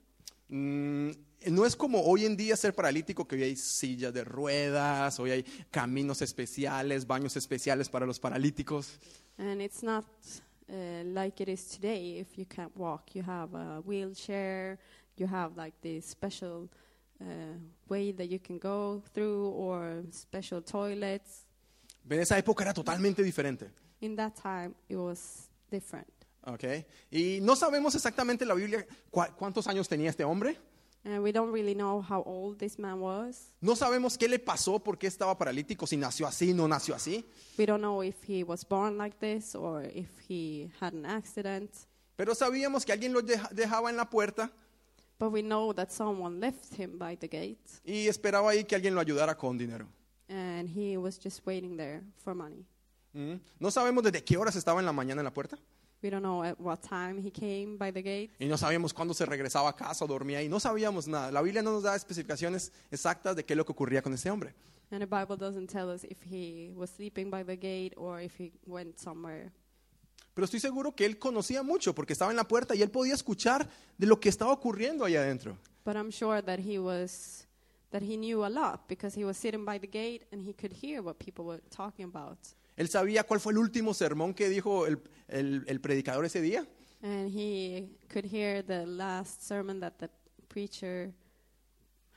Mm, 0.49 1.11
no 1.47 1.65
es 1.65 1.75
como 1.75 2.01
hoy 2.03 2.25
en 2.25 2.37
día 2.37 2.55
ser 2.55 2.73
paralítico, 2.73 3.27
que 3.27 3.35
hoy 3.35 3.43
hay 3.43 3.55
sillas 3.55 4.13
de 4.13 4.23
ruedas, 4.23 5.19
hoy 5.19 5.31
hay 5.31 5.43
caminos 5.71 6.21
especiales, 6.21 7.05
baños 7.07 7.35
especiales 7.35 7.89
para 7.89 8.05
los 8.05 8.19
paralíticos. 8.19 8.99
And 9.37 9.61
it's 9.61 9.83
not 9.83 10.05
uh, 10.69 11.03
like 11.05 11.41
it 11.41 11.49
is 11.49 11.65
today. 11.65 12.19
If 12.19 12.37
you 12.37 12.45
can't 12.45 12.75
walk, 12.77 13.13
you 13.13 13.23
have 13.23 13.53
a 13.55 13.81
wheelchair, 13.81 14.77
you 15.17 15.27
have 15.27 15.55
like 15.55 15.75
this 15.81 16.05
special 16.09 16.69
uh, 17.21 17.25
way 17.89 18.11
that 18.13 18.27
you 18.29 18.39
can 18.39 18.57
go 18.59 19.01
through, 19.13 19.49
or 19.49 20.03
special 20.11 20.61
toilets. 20.61 21.45
En 22.09 22.19
esa 22.19 22.37
época 22.37 22.63
era 22.63 22.73
totalmente 22.73 23.23
diferente. 23.23 23.69
In 24.01 24.15
that 24.17 24.33
time, 24.35 24.73
it 24.89 24.97
was 24.97 25.47
different. 25.71 26.07
Okay. 26.45 26.85
Y 27.09 27.39
no 27.41 27.55
sabemos 27.55 27.95
exactamente 27.95 28.43
en 28.43 28.49
la 28.49 28.55
Biblia 28.55 28.85
cua- 29.09 29.33
cuántos 29.35 29.65
años 29.67 29.87
tenía 29.87 30.09
este 30.09 30.23
hombre. 30.25 30.57
And 31.05 31.21
we 31.21 31.31
don't 31.33 31.51
really 31.53 31.73
know 31.73 32.01
how 32.01 32.21
old 32.25 32.57
this 32.59 32.77
man 32.79 32.99
was. 33.01 33.51
No 33.61 33.75
sabemos 33.75 34.17
qué 34.17 34.27
le 34.29 34.39
pasó, 34.39 34.79
por 34.81 34.97
qué 34.97 35.07
estaba 35.07 35.37
paralítico, 35.37 35.85
si 35.87 35.97
nació 35.97 36.27
así, 36.27 36.53
no 36.53 36.67
nació 36.67 36.95
así. 36.95 37.25
We 37.57 37.65
don't 37.65 37.81
know 37.81 38.01
if 38.03 38.15
he 38.27 38.43
was 38.43 38.65
born 38.67 38.97
like 38.97 39.17
this 39.19 39.53
or 39.55 39.83
if 39.85 40.09
he 40.29 40.69
had 40.81 40.93
an 40.93 41.05
accident. 41.05 41.71
Pero 42.15 42.35
sabíamos 42.35 42.85
que 42.85 42.91
alguien 42.93 43.11
lo 43.13 43.21
deja- 43.21 43.49
dejaba 43.53 43.89
en 43.89 43.97
la 43.97 44.09
puerta 44.09 44.51
But 45.19 45.31
we 45.31 45.41
know 45.41 45.73
that 45.73 45.91
someone 45.91 46.39
left 46.39 46.73
him 46.77 46.97
by 46.97 47.15
the 47.15 47.27
gate 47.27 47.59
y 47.85 48.07
esperaba 48.07 48.49
ahí 48.51 48.65
que 48.65 48.75
alguien 48.75 48.93
lo 48.95 49.01
ayudara 49.01 49.35
con 49.37 49.57
dinero. 49.57 49.87
and 50.29 50.67
he 50.67 50.97
was 50.97 51.17
just 51.23 51.45
waiting 51.45 51.77
there 51.77 52.01
for 52.17 52.33
money. 52.33 52.65
Mm. 53.13 53.39
No 53.59 53.69
sabemos 53.69 54.03
desde 54.03 54.23
qué 54.23 54.37
horas 54.37 54.55
estaba 54.55 54.79
en 54.79 54.85
la 54.85 54.91
mañana 54.93 55.21
en 55.21 55.25
la 55.25 55.31
puerta. 55.33 55.57
We 56.01 56.09
don't 56.09 56.23
know 56.23 56.43
at 56.43 56.59
what 56.59 56.79
time 56.81 57.17
he 57.21 57.31
came 57.31 57.77
by 57.77 57.91
the 57.91 58.01
gate. 58.01 58.31
Y 58.39 58.47
no 58.47 58.57
sabíamos 58.57 58.93
cuándo 58.93 59.13
se 59.13 59.25
regresaba 59.25 59.69
a 59.69 59.73
casa 59.75 60.03
o 60.03 60.07
dormía 60.07 60.39
ahí. 60.39 60.49
No 60.49 60.59
sabíamos 60.59 61.07
nada. 61.07 61.31
La 61.31 61.41
Biblia 61.41 61.61
no 61.61 61.71
nos 61.71 61.83
da 61.83 61.95
especificaciones 61.95 62.73
exactas 62.91 63.35
de 63.37 63.45
qué 63.45 63.53
es 63.53 63.57
lo 63.57 63.65
que 63.65 63.71
ocurría 63.71 64.01
con 64.01 64.13
ese 64.13 64.29
hombre. 64.29 64.53
And 64.91 64.99
the 65.01 65.07
Bible 65.07 65.37
doesn't 65.37 65.67
tell 65.71 65.89
us 65.89 66.03
if 66.03 66.17
he 66.29 66.71
was 66.75 66.89
sleeping 66.89 67.29
by 67.29 67.43
the 67.43 67.55
gate 67.55 67.93
or 67.95 68.19
if 68.19 68.37
he 68.37 68.51
went 68.65 68.99
somewhere. 68.99 69.51
Pero 70.33 70.45
estoy 70.45 70.59
seguro 70.59 70.95
que 70.95 71.05
él 71.05 71.19
conocía 71.19 71.61
mucho 71.63 71.93
porque 71.93 72.13
estaba 72.13 72.31
en 72.31 72.37
la 72.37 72.47
puerta 72.47 72.73
y 72.75 72.81
él 72.81 72.89
podía 72.89 73.13
escuchar 73.13 73.69
de 73.97 74.07
lo 74.07 74.19
que 74.19 74.29
estaba 74.29 74.51
ocurriendo 74.51 75.05
ahí 75.05 75.15
adentro. 75.15 75.57
But 75.85 75.95
I'm 75.95 76.11
sure 76.11 76.41
that 76.41 76.59
he 76.59 76.79
was 76.79 77.47
that 77.91 78.01
he 78.01 78.15
knew 78.17 78.43
a 78.43 78.49
lot 78.49 78.87
because 78.87 79.15
he 79.19 79.23
was 79.23 79.37
sitting 79.37 79.63
by 79.65 79.77
the 79.79 79.87
gate 79.87 80.25
and 80.31 80.41
he 80.41 80.53
could 80.53 80.73
hear 80.73 81.01
what 81.03 81.15
people 81.19 81.45
were 81.45 81.61
talking 81.69 82.05
about. 82.05 82.39
Él 82.75 82.89
sabía 82.89 83.23
cuál 83.23 83.39
fue 83.39 83.51
el 83.53 83.59
último 83.59 83.93
sermón 83.93 84.33
que 84.33 84.49
dijo 84.49 84.87
el, 84.87 84.99
el- 85.27 85.63
el 85.67 85.79
predicador 85.79 86.25
ese 86.25 86.41
día. 86.41 86.65
And 87.03 87.29
he 87.29 87.89
could 88.11 88.25
hear 88.25 88.63
the 88.65 88.87
last 88.87 89.43
sermon 89.43 89.79
that 89.81 89.93
the 89.99 90.09
preacher 90.47 91.13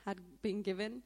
had 0.05 0.17
been 0.41 0.63
given 0.63 1.03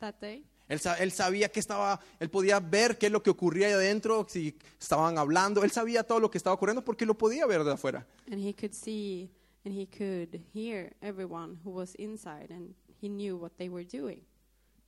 that 0.00 0.16
day. 0.20 0.44
Él, 0.72 0.80
él 1.00 1.12
sabía 1.12 1.50
que 1.50 1.60
estaba, 1.60 2.00
él 2.18 2.30
podía 2.30 2.58
ver 2.58 2.96
qué 2.96 3.06
es 3.06 3.12
lo 3.12 3.22
que 3.22 3.28
ocurría 3.28 3.66
ahí 3.66 3.72
adentro, 3.74 4.26
si 4.26 4.56
estaban 4.80 5.18
hablando. 5.18 5.62
Él 5.64 5.70
sabía 5.70 6.02
todo 6.02 6.18
lo 6.18 6.30
que 6.30 6.38
estaba 6.38 6.54
ocurriendo 6.54 6.82
porque 6.82 7.04
lo 7.04 7.16
podía 7.16 7.44
ver 7.44 7.62
de 7.62 7.72
afuera. 7.72 8.06
And 8.30 8.40
he 8.40 8.54
could 8.54 8.72
see 8.72 9.30
and 9.66 9.74
he 9.78 9.86
could 9.86 10.40
hear 10.54 10.94
everyone 11.02 11.58
who 11.62 11.72
was 11.72 11.94
inside 11.96 12.50
and 12.50 12.74
he 13.02 13.08
knew 13.08 13.36
what 13.36 13.52
they 13.58 13.68
were 13.68 13.84
doing. 13.84 14.24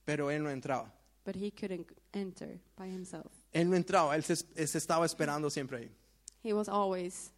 Pero 0.06 0.30
él 0.30 0.42
no 0.42 0.50
entraba. 0.50 0.90
But 1.26 1.36
he 1.36 1.50
couldn't 1.50 1.86
enter 2.14 2.60
by 2.76 2.88
himself. 2.88 3.30
Él 3.52 3.68
no 3.68 3.76
entraba, 3.76 4.16
él 4.16 4.24
se, 4.24 4.34
él 4.56 4.66
se 4.66 4.78
estaba 4.78 5.04
esperando 5.04 5.50
siempre 5.50 5.78
ahí. 5.78 5.90
He 6.42 6.54
was 6.54 6.68
always 6.68 7.30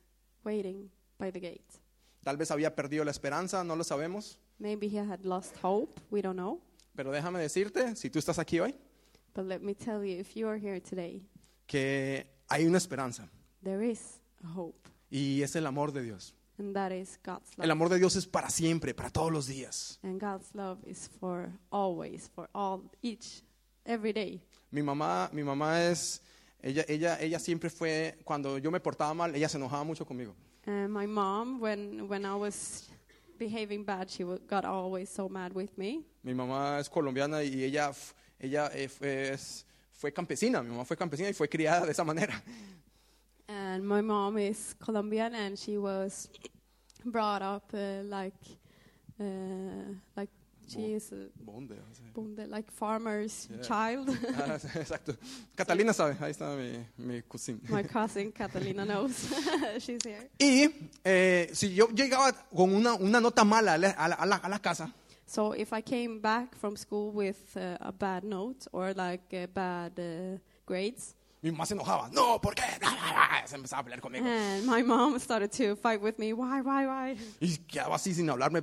waiting 0.45 0.88
by 1.19 1.33
the 1.33 1.41
gate. 1.41 1.81
Tal 2.23 2.37
vez 2.37 2.53
había 2.53 2.76
perdido 2.76 3.05
la 3.05 3.11
esperanza, 3.11 3.65
no 3.65 3.75
lo 3.75 3.83
sabemos. 3.83 4.38
Maybe 4.61 4.88
he 4.88 4.99
had 4.99 5.25
lost 5.25 5.57
hope, 5.62 6.00
we 6.11 6.23
don't 6.23 6.37
know. 6.37 6.61
Pero 6.97 7.12
déjame 7.12 7.38
decirte, 7.41 7.95
si 7.97 8.11
tú 8.11 8.19
estás 8.19 8.38
aquí 8.38 8.59
hoy, 8.61 8.75
But 9.35 9.45
let 9.47 9.61
me 9.61 9.75
tell 9.75 10.03
you, 10.03 10.19
if 10.19 10.35
you 10.35 10.49
are 10.49 10.59
here 10.59 10.81
today, 10.81 11.23
que 11.67 12.26
hay 12.49 12.65
una 12.65 12.79
esperanza. 12.79 13.29
there 13.62 13.83
is 13.87 14.21
a 14.45 14.49
hope, 14.59 14.88
Y 15.11 15.43
es 15.43 15.55
el 15.57 15.67
amor 15.67 15.93
de 15.93 16.03
Dios. 16.03 16.35
and 16.59 16.75
that 16.75 16.91
is 16.91 17.19
God's 17.23 17.50
El 17.59 17.69
love. 17.69 17.73
amor 17.73 17.88
de 17.91 17.99
Dios 17.99 18.17
es 18.17 18.26
para 18.26 18.49
siempre, 18.49 18.95
para 18.95 19.11
todos 19.11 19.31
los 19.31 19.47
días. 19.47 19.99
And 20.03 20.19
God's 20.21 20.55
love 20.55 20.79
is 20.87 21.09
for 21.21 21.53
always, 21.71 22.31
for 22.35 22.49
all, 22.55 22.83
each, 23.03 23.43
every 23.85 24.12
day. 24.15 24.41
Mi 24.71 24.81
mamá, 24.83 25.29
mi 25.35 25.43
mamá 25.43 25.83
es, 25.91 26.23
ella, 26.62 26.85
ella, 26.88 27.19
ella 27.21 27.38
siempre 27.38 27.69
fue, 27.69 28.17
cuando 28.25 28.57
yo 28.59 28.71
me 28.71 28.81
portaba 28.81 29.12
mal, 29.12 29.35
ella 29.35 29.49
se 29.50 29.59
enojaba 29.59 29.85
mucho 29.85 30.07
conmigo. 30.07 30.35
And 30.67 30.91
my 30.93 31.07
mom, 31.07 31.61
when, 31.61 32.09
when 32.09 32.25
I 32.25 32.35
was 32.35 32.88
behaving 33.38 33.85
bad, 33.85 34.11
she 34.11 34.25
got 34.49 34.64
always 34.64 35.09
so 35.09 35.28
mad 35.28 35.52
with 35.55 35.76
me. 35.76 36.05
Mi 36.25 36.35
mamá 36.35 36.78
es 36.81 36.88
colombiana 36.88 37.43
y 37.43 37.62
ella, 37.64 37.93
ella 38.40 38.71
eh, 38.75 38.88
fue, 38.88 39.31
es- 39.33 39.64
fue 39.93 40.12
campesina. 40.12 40.62
Mi 40.62 40.71
mamá 40.71 40.85
fue 40.85 40.97
campesina 40.97 41.28
y 41.28 41.33
fue 41.35 41.49
criada 41.49 41.85
de 41.87 41.93
esa 41.93 42.05
manera. 42.05 42.35
And 43.49 43.85
my 43.87 44.00
mom 44.02 44.38
is 44.38 44.75
Colombian, 44.81 45.33
and 45.35 45.57
she 45.57 45.78
was 45.78 46.28
brought 47.05 47.43
up 47.43 47.71
uh, 47.73 48.02
like, 48.02 48.35
uh, 49.21 49.95
like 50.16 50.31
she 50.69 50.79
Bo- 50.79 50.97
is. 50.97 51.13
O 51.13 51.29
bonde, 52.15 52.47
like 52.49 52.71
farmer's 52.73 53.49
Yeah. 53.51 53.61
child. 53.63 54.09
ah, 54.39 54.59
Exacto. 54.75 55.17
Catalina 55.57 55.93
sabe, 55.93 56.17
ahí 56.21 56.31
está 56.31 56.57
mi, 56.57 56.85
mi 56.99 57.23
cousin. 57.23 57.61
my 57.69 57.83
cousin 57.93 58.33
Catalina 58.33 58.85
knows. 58.85 59.29
She's 59.79 60.03
here. 60.05 60.29
Y 60.39 60.69
eh, 61.05 61.51
si 61.53 61.75
yo 61.75 61.89
llegaba 61.89 62.33
con 62.55 62.75
una, 62.75 62.95
una 62.95 63.21
nota 63.21 63.45
mala 63.45 63.75
a 63.75 63.79
la- 63.79 63.91
a 63.91 64.09
la- 64.27 64.37
a 64.43 64.49
la 64.49 64.59
casa, 64.59 64.93
So 65.29 65.55
if 65.55 65.73
I 65.73 65.83
came 65.83 66.21
back 66.21 66.55
from 66.55 66.77
school 66.77 67.11
with 67.11 67.57
uh, 67.57 67.77
a 67.81 67.91
bad 67.91 68.23
note 68.23 68.69
or 68.73 68.95
like 68.95 69.25
uh, 69.35 69.49
bad 69.53 69.99
uh, 69.99 70.39
grades, 70.65 71.17
mi 71.43 71.50
mamá 71.50 71.66
se 71.66 71.75
enojaba. 71.75 72.09
No, 72.12 72.40
¿por 72.40 72.55
qué? 72.55 72.62
Se 73.47 73.55
empezaba 73.55 73.81
a 73.83 73.85
pelear 73.85 74.00
conmigo. 74.00 74.25
and 74.26 74.66
my 74.66 74.83
mom 74.83 75.16
started 75.21 75.52
to 75.52 75.76
fight 75.76 76.00
with 76.02 76.19
me, 76.19 76.33
why, 76.33 76.61
why, 76.62 76.85
why? 76.87 77.16
Y 77.40 77.59
quedaba 77.69 77.95
así 77.95 78.12
sin 78.12 78.26
hablarme 78.28 78.62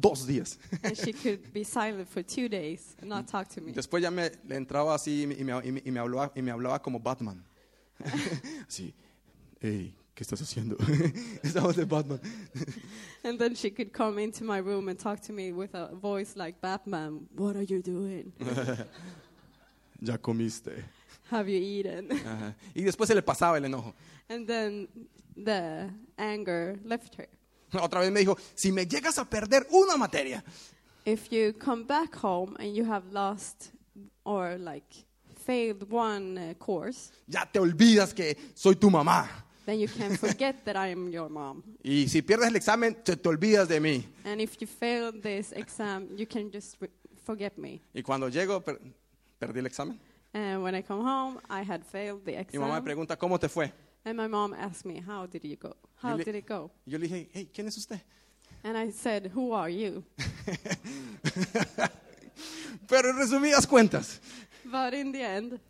dos 0.00 0.26
días. 0.26 0.58
and 0.82 0.96
she 0.96 1.12
could 1.12 1.52
be 1.52 1.62
silent 1.62 2.08
for 2.08 2.20
two 2.22 2.48
days 2.48 2.96
not 3.04 3.28
talk 3.28 3.46
to 3.48 3.60
me. 3.60 3.72
Después 3.72 4.02
ya 4.02 4.10
me 4.10 4.30
le 4.48 4.56
entraba 4.56 4.94
así 4.96 5.22
y 5.22 5.26
me, 5.26 5.34
y 5.36 5.44
me- 5.44 5.62
y 5.64 5.70
me- 5.72 5.82
y 5.84 5.90
me 5.92 6.00
hablaba, 6.00 6.32
y 6.34 6.42
me 6.42 6.50
hablaba 6.50 6.82
como 6.82 6.98
Batman. 6.98 7.44
Así, 8.66 8.92
hey, 9.60 9.94
¿qué 10.14 10.24
estás 10.24 10.40
haciendo? 10.42 10.76
Esa 11.44 11.60
voz 11.60 11.76
de 11.76 11.84
Batman. 11.84 12.18
And 13.22 13.38
then 13.38 13.54
she 13.54 13.70
could 13.70 13.92
come 13.92 14.18
into 14.18 14.42
my 14.42 14.58
room 14.58 14.88
and 14.88 14.98
talk 14.98 15.20
to 15.26 15.32
me 15.32 15.52
with 15.52 15.74
a 15.74 15.94
voice 15.94 16.34
like 16.34 16.60
Batman. 16.60 17.28
What 17.36 17.54
are 17.56 17.62
you 17.62 17.80
doing? 17.80 18.32
Ya 20.00 20.16
comiste. 20.16 20.72
Have 21.30 21.48
you 21.48 21.58
eaten? 21.58 22.10
Ajá. 22.26 22.54
Y 22.74 22.82
después 22.82 23.06
se 23.08 23.14
le 23.14 23.22
pasaba 23.22 23.56
el 23.58 23.64
enojo. 23.64 23.94
and 24.28 24.46
then 24.46 24.88
the 25.36 25.88
anger 26.18 26.78
left 26.84 27.14
her. 27.16 27.28
Otra 27.72 28.00
vez 28.00 28.10
me 28.10 28.20
dijo, 28.20 28.36
si 28.54 28.72
me 28.72 28.84
llegas 28.86 29.18
a 29.18 29.24
perder 29.24 29.66
una 29.72 29.96
materia, 29.96 30.42
If 31.04 31.30
you 31.32 31.52
come 31.54 31.84
back 31.84 32.14
home 32.16 32.56
and 32.58 32.74
you 32.74 32.84
have 32.84 33.04
lost 33.12 33.70
or 34.24 34.58
like 34.58 34.84
failed 35.46 35.90
one 35.90 36.36
uh, 36.36 36.54
course, 36.54 37.10
ya 37.26 37.44
te 37.46 37.58
olvidas 37.58 38.12
que 38.14 38.36
soy 38.54 38.74
tu 38.74 38.90
mamá. 38.90 39.26
then 39.66 39.78
you 39.80 39.88
can 39.88 40.16
forget 40.16 40.64
that 40.64 40.76
I 40.76 40.88
am 40.92 41.10
your 41.10 41.28
mom. 41.30 41.62
Y 41.84 42.06
si 42.08 42.22
pierdes 42.22 42.48
el 42.48 42.56
examen, 42.56 42.94
te, 43.02 43.16
te 43.16 43.28
olvidas 43.28 43.68
de 43.68 43.80
mí. 43.80 44.04
And 44.24 44.40
if 44.40 44.56
you 44.60 44.66
fail 44.66 45.12
this 45.12 45.52
exam, 45.52 46.08
you 46.16 46.26
can 46.26 46.50
just 46.52 46.76
re- 46.80 46.90
forget 47.24 47.56
me. 47.56 47.80
Y 47.94 48.02
cuando 48.02 48.28
llego, 48.28 48.60
per- 48.60 48.80
perdí 49.38 49.60
el 49.60 49.66
examen. 49.66 49.98
And 50.32 50.62
when 50.62 50.74
I 50.76 50.82
come 50.82 51.02
home, 51.02 51.40
I 51.50 51.62
had 51.62 51.84
failed 51.84 52.24
the 52.24 52.32
Mi 52.32 52.58
mamá 52.58 52.68
me 52.68 52.78
exam. 52.78 52.84
pregunta, 52.84 53.16
¿cómo 53.18 53.38
te 53.40 53.48
fue? 53.48 53.72
And 54.04 54.16
my 54.16 54.28
mom 54.28 54.54
asked 54.54 54.84
me, 54.86 55.00
How 55.00 55.26
did 55.26 55.44
you 55.44 55.56
go? 55.56 55.74
How 56.02 56.16
le- 56.16 56.24
did 56.24 56.34
it 56.36 56.46
go? 56.46 56.70
Yo 56.86 56.98
le 56.98 57.06
dije, 57.08 57.28
hey, 57.32 57.48
¿quién 57.52 57.66
es 57.66 57.76
usted? 57.76 58.00
And 58.62 58.76
I 58.78 58.90
said, 58.90 59.30
Who 59.34 59.52
are 59.52 59.70
you? 59.70 60.04
Pero 62.88 63.10
en 63.10 63.16
resumidas 63.16 63.66
cuentas, 63.66 64.20
But 64.64 64.94
in 64.94 65.12
the 65.12 65.22
end, 65.22 65.60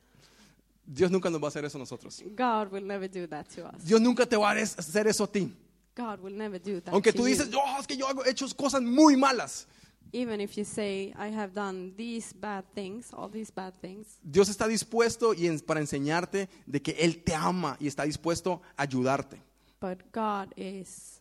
Dios 0.87 1.11
nunca 1.11 1.31
nos 1.31 1.40
va 1.40 1.47
a 1.47 1.49
hacer 1.50 1.64
eso 1.64 1.79
a 1.79 1.81
nosotros. 1.81 2.23
God 2.37 2.71
will 2.73 2.85
never 2.87 3.09
do 3.09 3.26
that 3.29 3.47
to 3.55 3.67
us. 3.67 3.83
Dios 3.85 4.00
nunca 4.00 4.26
te 4.26 4.37
va 4.37 4.50
a 4.50 4.55
hacer 4.62 5.07
eso 5.07 5.25
a 5.25 5.26
ti. 5.26 5.52
God 5.97 6.21
will 6.21 6.37
never 6.37 6.59
do 6.59 6.81
that 6.81 6.93
Aunque 6.95 7.12
tú 7.12 7.25
dices, 7.25 7.49
oh, 7.55 7.81
es 7.81 7.87
que 7.87 7.97
yo 7.97 8.07
hago- 8.07 8.25
he 8.25 8.31
hecho 8.31 8.47
cosas 8.57 8.83
muy 8.83 9.17
malas. 9.17 9.67
Even 10.12 10.40
if 10.40 10.57
you 10.59 10.64
say, 10.64 11.12
I 11.17 11.29
have 11.33 11.52
done 11.55 11.95
these 11.97 12.33
bad 12.35 12.64
things, 12.75 13.12
all 13.12 13.29
these 13.31 13.52
bad 13.52 13.75
things, 13.81 14.19
Dios 14.23 14.49
está 14.49 14.67
dispuesto 14.67 15.33
y 15.35 15.47
en- 15.47 15.61
para 15.61 15.81
enseñarte 15.81 16.49
de 16.67 16.81
que 16.83 16.93
Él 16.99 17.23
te 17.23 17.35
ama 17.35 17.76
y 17.79 17.87
está 17.87 18.05
dispuesto 18.05 18.61
a 18.76 18.83
ayudarte. 18.83 19.40
but 19.81 19.99
God 20.12 20.52
is, 20.57 21.21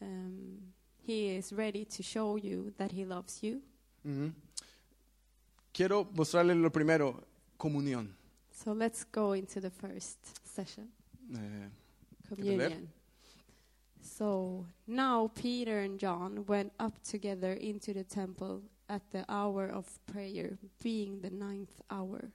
um, 0.00 0.58
He 1.06 1.36
is 1.36 1.52
ready 1.52 1.84
to 1.86 2.02
show 2.02 2.36
you 2.36 2.72
that 2.76 2.90
He 2.92 3.04
loves 3.04 3.40
you. 3.42 3.62
Ujú. 4.04 4.32
Quiero 5.72 6.04
mostrarle 6.12 6.54
lo 6.54 6.70
primero, 6.70 7.22
comunión. 7.56 8.14
So 8.52 8.72
let's 8.74 9.04
go 9.04 9.34
into 9.34 9.60
the 9.60 9.70
first 9.70 10.18
session, 10.44 10.90
Eh, 11.34 11.68
communion. 12.28 12.88
So 14.08 14.64
now 14.86 15.30
Peter 15.34 15.80
and 15.80 15.98
John 15.98 16.44
went 16.46 16.72
up 16.80 16.94
together 17.02 17.52
into 17.52 17.92
the 17.92 18.04
temple 18.04 18.62
at 18.88 19.02
the 19.12 19.24
hour 19.28 19.68
of 19.68 19.86
prayer, 20.06 20.58
being 20.82 21.20
the 21.20 21.30
ninth 21.30 21.80
hour. 21.90 22.30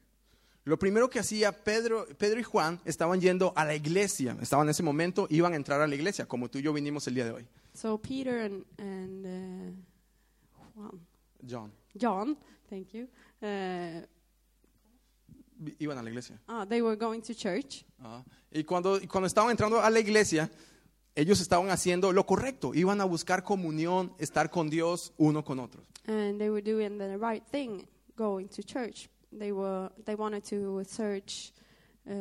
lo 0.66 0.78
primero 0.78 1.10
que 1.10 1.20
hacía 1.20 1.52
Pedro, 1.52 2.06
Pedro 2.18 2.40
y 2.40 2.44
Juan 2.44 2.80
estaban 2.86 3.20
yendo 3.20 3.52
a 3.56 3.66
la 3.66 3.74
iglesia. 3.76 4.38
Estaban 4.42 4.68
en 4.68 4.70
ese 4.70 4.84
momento, 4.84 5.28
iban 5.30 5.52
a 5.54 5.56
entrar 5.58 5.82
a 5.82 5.88
la 5.88 5.96
iglesia, 5.96 6.26
como 6.26 6.48
tú 6.48 6.60
y 6.60 6.62
yo 6.62 6.72
vinimos 6.72 7.06
el 7.08 7.16
día 7.16 7.26
de 7.26 7.32
hoy. 7.32 7.46
So 7.74 7.98
Peter 7.98 8.38
and, 8.46 8.64
and 8.78 9.26
uh, 9.26 9.72
Juan, 10.76 11.00
John, 11.46 11.72
John, 11.98 12.38
thank 12.70 12.94
you, 12.94 13.08
uh, 13.42 14.06
iban 15.80 15.98
a 15.98 16.04
la 16.04 16.10
iglesia. 16.10 16.40
ah, 16.48 16.66
they 16.66 16.82
were 16.82 16.96
going 16.96 17.22
to 17.22 17.34
church. 17.34 17.84
Ah, 18.02 18.24
Y 18.52 18.64
cuando, 18.64 18.98
y 19.02 19.08
cuando 19.08 19.26
estaban 19.28 19.50
entrando 19.52 19.82
a 19.82 19.90
la 19.90 20.00
iglesia, 20.00 20.50
ellos 21.16 21.40
estaban 21.42 21.70
haciendo 21.70 22.12
lo 22.12 22.26
correcto. 22.26 22.74
Iban 22.74 23.00
a 23.02 23.06
buscar 23.06 23.44
comunión, 23.44 24.14
estar 24.18 24.50
con 24.50 24.70
Dios 24.70 25.14
uno 25.18 25.44
con 25.44 25.60
otros. 25.60 25.86
and 26.08 26.38
they 26.40 26.50
were 26.50 26.62
doing 26.62 26.98
the 26.98 27.18
right 27.18 27.44
thing 27.52 27.88
going 28.18 28.48
to 28.48 28.62
church 28.62 29.10
they 29.38 29.52
were 29.52 29.90
they 30.06 30.16
wanted 30.16 30.44
to 30.44 30.84
search 30.86 31.54
uh, 32.06 32.12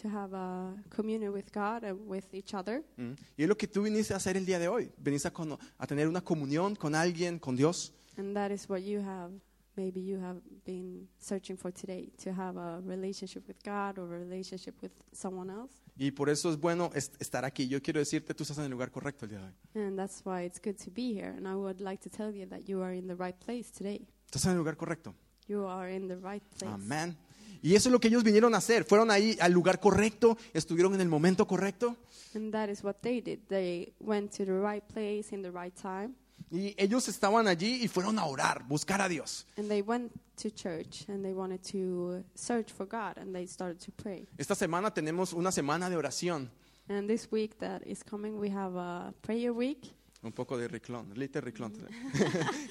to 0.00 0.08
have 0.08 0.32
a 0.32 0.74
communion 0.90 1.32
with 1.32 1.50
god 1.52 1.82
and 1.84 1.98
with 2.08 2.24
each 2.32 2.54
other 2.54 2.82
Mm. 2.96 3.14
Y 3.36 3.42
es 3.42 3.48
lo 3.48 3.56
que 3.56 3.66
tú 3.66 3.82
viniste 3.82 4.14
a 4.14 4.16
hacer 4.18 4.36
el 4.36 4.46
día 4.46 4.58
de 4.58 4.68
hoy. 4.68 4.90
Viniste 4.98 5.28
a, 5.28 5.32
cono- 5.32 5.58
a 5.78 5.86
tener 5.86 6.08
una 6.08 6.20
comunión 6.22 6.76
con 6.76 6.94
alguien, 6.94 7.38
con 7.38 7.56
Dios. 7.56 7.92
and 8.16 8.34
that 8.34 8.50
is 8.52 8.68
what 8.68 8.80
you 8.82 9.00
have 9.00 9.32
maybe 9.76 10.00
you 10.00 10.20
have 10.20 10.40
been 10.64 11.08
searching 11.18 11.56
for 11.56 11.72
today 11.72 12.12
to 12.22 12.32
have 12.32 12.56
a 12.56 12.80
relationship 12.86 13.42
with 13.48 13.56
god 13.64 13.98
or 13.98 14.14
a 14.14 14.18
relationship 14.20 14.74
with 14.80 14.92
someone 15.12 15.50
else 15.50 15.72
Y 15.96 16.10
por 16.10 16.28
eso 16.28 16.50
es 16.50 16.58
bueno 16.58 16.90
es- 16.94 17.12
estar 17.20 17.44
aquí. 17.44 17.68
Yo 17.68 17.80
quiero 17.80 18.00
decirte, 18.00 18.34
tú 18.34 18.42
estás 18.42 18.58
en 18.58 18.64
el 18.64 18.70
lugar 18.72 18.90
correcto 18.90 19.26
el 19.26 19.30
día 19.30 19.40
de 19.40 19.46
hoy. 19.46 19.54
and 19.86 19.96
that's 19.96 20.22
why 20.24 20.44
it's 20.44 20.60
good 20.60 20.74
to 20.76 20.90
be 20.94 21.12
here 21.14 21.28
and 21.28 21.46
i 21.46 21.54
would 21.54 21.80
like 21.80 22.02
to 22.02 22.10
tell 22.10 22.32
you 22.34 22.46
that 22.48 22.62
you 22.66 22.82
are 22.82 22.96
in 22.96 23.06
the 23.06 23.14
right 23.14 23.36
place 23.44 23.70
today 23.70 24.06
Estás 24.26 24.44
en 24.46 24.52
el 24.52 24.58
lugar 24.58 24.76
correcto. 24.76 25.14
you 25.46 25.66
are 25.66 25.94
in 25.94 26.08
the 26.08 26.16
right 26.16 26.42
place 26.58 26.72
Amén. 26.72 27.16
Y 27.62 27.74
eso 27.76 27.88
es 27.88 27.92
lo 27.92 27.98
que 28.00 28.08
ellos 28.08 28.22
vinieron 28.24 28.54
a 28.54 28.58
hacer. 28.58 28.84
Fueron 28.84 29.10
ahí 29.10 29.38
al 29.40 29.50
lugar 29.52 29.80
correcto, 29.80 30.36
estuvieron 30.52 30.92
en 30.94 31.00
el 31.00 31.08
momento 31.08 31.46
correcto. 31.46 31.96
and 32.34 32.52
that 32.52 32.68
is 32.68 32.82
what 32.84 32.96
they 33.00 33.20
did 33.22 33.38
they 33.48 33.94
went 34.00 34.30
to 34.36 34.44
the 34.44 34.52
right 34.60 34.82
place 34.92 35.34
in 35.34 35.40
the 35.42 35.50
right 35.50 35.74
time 35.80 36.14
Y 36.50 36.74
ellos 36.78 37.08
estaban 37.08 37.48
allí 37.48 37.82
y 37.82 37.88
fueron 37.88 38.18
a 38.18 38.26
orar, 38.26 38.64
buscar 38.68 39.00
a 39.00 39.08
Dios. 39.08 39.46
And 39.56 39.68
they 39.68 39.82
went 39.82 40.12
to 40.36 40.50
church 40.50 41.08
and 41.08 41.24
they 41.24 41.32
wanted 41.32 41.62
to 41.72 42.22
search 42.34 42.72
for 42.72 42.86
God 42.86 43.18
and 43.18 43.34
they 43.34 43.46
started 43.46 43.80
to 43.80 43.92
pray. 43.92 44.28
Esta 44.38 44.54
semana 44.54 44.92
tenemos 44.92 45.32
una 45.32 45.50
semana 45.50 45.90
de 45.90 45.96
oración. 45.96 46.50
And 46.88 47.08
this 47.08 47.30
week 47.32 47.58
that 47.58 47.82
is 47.86 48.02
coming, 48.02 48.38
we 48.38 48.50
have 48.50 48.76
a 48.76 49.14
prayer 49.22 49.52
week, 49.52 49.94
Un 50.24 50.32
poco 50.32 50.56
de 50.56 50.68
riclón, 50.68 51.12
lite 51.14 51.38
riclón. 51.42 51.74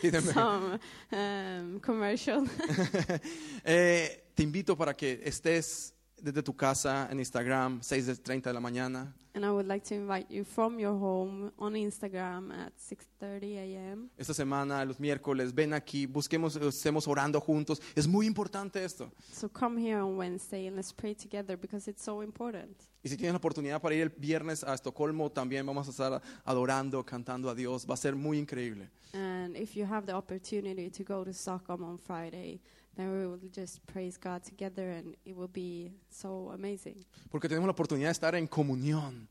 Dígame. 0.01 0.31
some 0.33 0.79
um, 1.11 1.79
commercial. 1.79 2.47
Eh, 3.63 4.31
te 4.33 4.43
invito 4.43 4.75
para 4.75 4.95
que 4.95 5.21
estés 5.23 5.93
desde 6.23 6.41
tu 6.41 6.55
casa 6.55 7.07
en 7.11 7.19
Instagram, 7.19 7.81
6.30 7.81 8.43
de 8.43 8.53
la 8.53 8.59
mañana. 8.61 9.13
And 9.35 9.43
I 9.43 9.49
would 9.49 9.67
like 9.67 9.83
to 9.89 9.95
invite 9.95 10.27
you 10.29 10.45
from 10.45 10.79
your 10.79 10.93
home 10.93 11.51
on 11.57 11.75
Instagram 11.75 12.51
at 12.51 12.71
6:30 12.77 13.57
a.m. 13.57 14.09
Esta 14.15 14.33
semana, 14.33 14.85
los 14.85 14.99
miércoles, 14.99 15.53
ven 15.53 15.73
aquí, 15.73 16.05
busquemos, 16.05 16.55
estemos 16.55 17.07
orando 17.07 17.41
juntos. 17.41 17.81
Es 17.95 18.07
muy 18.07 18.27
importante 18.27 18.83
esto. 18.83 19.11
So 19.33 19.49
come 19.49 19.81
here 19.81 20.01
on 20.01 20.17
Wednesday 20.17 20.67
and 20.67 20.75
let's 20.75 20.93
pray 20.93 21.15
together 21.15 21.57
because 21.57 21.89
it's 21.89 22.03
so 22.03 22.21
important. 22.21 22.77
Y 23.03 23.09
si 23.09 23.17
tienes 23.17 23.33
la 23.33 23.39
oportunidad 23.39 23.81
para 23.81 23.95
ir 23.95 24.03
el 24.03 24.09
viernes 24.09 24.63
a 24.63 24.75
Estocolmo, 24.75 25.31
también 25.31 25.65
vamos 25.65 25.87
a 25.87 25.91
estar 25.91 26.21
adorando, 26.45 27.03
cantando 27.03 27.49
a 27.49 27.55
Dios. 27.55 27.85
Va 27.89 27.95
a 27.95 27.97
ser 27.97 28.15
muy 28.15 28.37
increíble. 28.37 28.87
And 29.13 29.57
if 29.57 29.75
you 29.75 29.85
have 29.85 30.05
the 30.05 30.13
opportunity 30.13 30.91
to 30.91 31.03
go 31.03 31.23
to 31.25 31.31
Stockholm 31.31 31.83
on 31.83 31.97
Friday, 31.97 32.61
then 32.95 33.09
we 33.11 33.25
will 33.25 33.39
just 33.51 33.79
praise 33.85 34.17
God 34.19 34.43
together 34.43 34.91
and 34.91 35.15
it 35.25 35.35
will 35.35 35.49
be 35.51 35.91
so 36.09 36.51
amazing 36.51 37.03
Porque 37.29 37.47
tenemos 37.49 37.67
la 37.67 37.71
oportunidad 37.73 38.07
de 38.09 38.11
estar 38.13 38.35
en 38.35 38.47
comunión, 38.47 39.27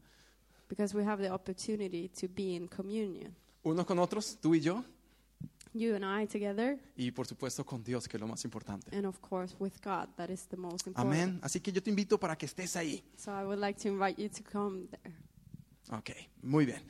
because 0.68 0.96
we 0.96 1.04
have 1.04 1.22
the 1.22 1.30
opportunity 1.30 2.08
to 2.08 2.28
be 2.28 2.54
in 2.56 2.66
communion. 2.68 3.34
unos 3.62 3.86
con 3.86 3.98
otros, 3.98 4.38
tú 4.40 4.54
y 4.54 4.60
yo, 4.60 4.84
You 5.74 5.94
and 5.94 6.04
I 6.04 6.26
together, 6.26 6.78
y 6.96 7.10
por 7.12 7.26
supuesto 7.26 7.64
con 7.64 7.82
Dios, 7.82 8.06
que 8.06 8.18
es 8.18 8.20
lo 8.20 8.26
más 8.26 8.44
importante. 8.44 8.94
and 8.94 9.06
of 9.06 9.18
course 9.20 9.54
with 9.58 9.72
God, 9.82 10.08
that 10.16 10.28
is 10.28 10.46
the 10.48 10.56
most 10.56 10.86
important. 10.86 11.12
Amén. 11.14 11.38
Así 11.42 11.60
que 11.60 11.72
yo 11.72 11.82
te 11.82 11.88
invito 11.88 12.18
para 12.20 12.36
que 12.36 12.44
estés 12.46 12.76
ahí. 12.76 13.02
So 13.16 13.30
I 13.32 13.42
would 13.44 13.58
like 13.58 13.80
to 13.82 13.88
invite 13.88 14.20
you 14.20 14.28
to 14.28 14.42
come 14.44 14.86
there. 14.88 15.14
Ok, 15.98 16.10
muy 16.42 16.66
bien. 16.66 16.82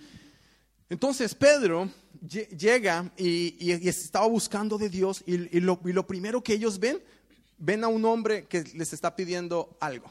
Entonces 0.92 1.34
Pedro 1.34 1.88
lle- 2.22 2.46
llega 2.54 3.11
y, 3.16 3.56
y- 3.58 3.80
y 3.82 3.88
estaba 3.88 4.26
buscando 4.26 4.76
de 4.76 4.90
Dios 4.90 5.22
y, 5.26 5.56
y 5.56 5.61
lo, 5.61 5.80
y 5.87 5.92
lo 5.94 6.06
primero 6.06 6.42
que 6.42 6.52
ellos 6.52 6.78
ven, 6.78 6.99
ven 7.56 7.82
a 7.82 7.88
un 7.88 8.04
hombre 8.04 8.44
que 8.46 8.62
les 8.75 8.92
está 8.92 9.16
pidiendo 9.16 9.75
algo. 9.80 10.11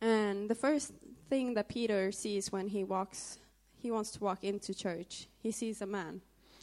And 0.00 0.48
the 0.48 0.54
first 0.54 0.92
thing 1.28 1.52
that 1.54 1.66
Peter 1.68 2.12
sees 2.14 2.50
when 2.50 2.66
he 2.66 2.82
walks, 2.82 3.38
he 3.82 3.90
wants 3.90 4.10
to 4.12 4.24
walk 4.24 4.42
into 4.42 4.72
church, 4.72 5.28
he 5.42 5.52
sees 5.52 5.82
a 5.82 5.86
man. 5.86 6.22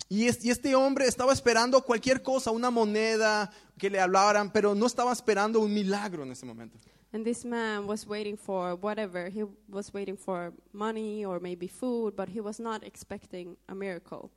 Y, 0.09 0.25
es- 0.27 0.43
y 0.43 0.49
este 0.49 0.73
hombre 0.73 1.05
estaba 1.05 1.31
esperando 1.31 1.79
cualquier 1.83 2.23
cosa, 2.23 2.49
una 2.49 2.71
moneda 2.71 3.51
que 3.77 3.91
le 3.91 3.99
hablaran, 3.99 4.51
pero 4.51 4.73
no 4.73 4.87
estaba 4.87 5.13
esperando 5.13 5.59
un 5.59 5.71
milagro 5.71 6.23
en 6.23 6.31
ese 6.31 6.43
momento. 6.47 6.79
And 7.11 7.25
this 7.25 7.43
man 7.43 7.87
was 7.87 8.05
waiting 8.05 8.37
for 8.37 8.75
whatever. 8.75 9.29
He 9.29 9.43
was 9.67 9.91
waiting 9.93 10.15
for 10.17 10.53
money 10.71 11.25
or 11.25 11.39
maybe 11.39 11.67
food, 11.67 12.15
but 12.15 12.29
he 12.29 12.39
was 12.39 12.59
not 12.59 12.83
expecting 12.83 13.57
a 13.67 13.73
miracle. 13.73 14.29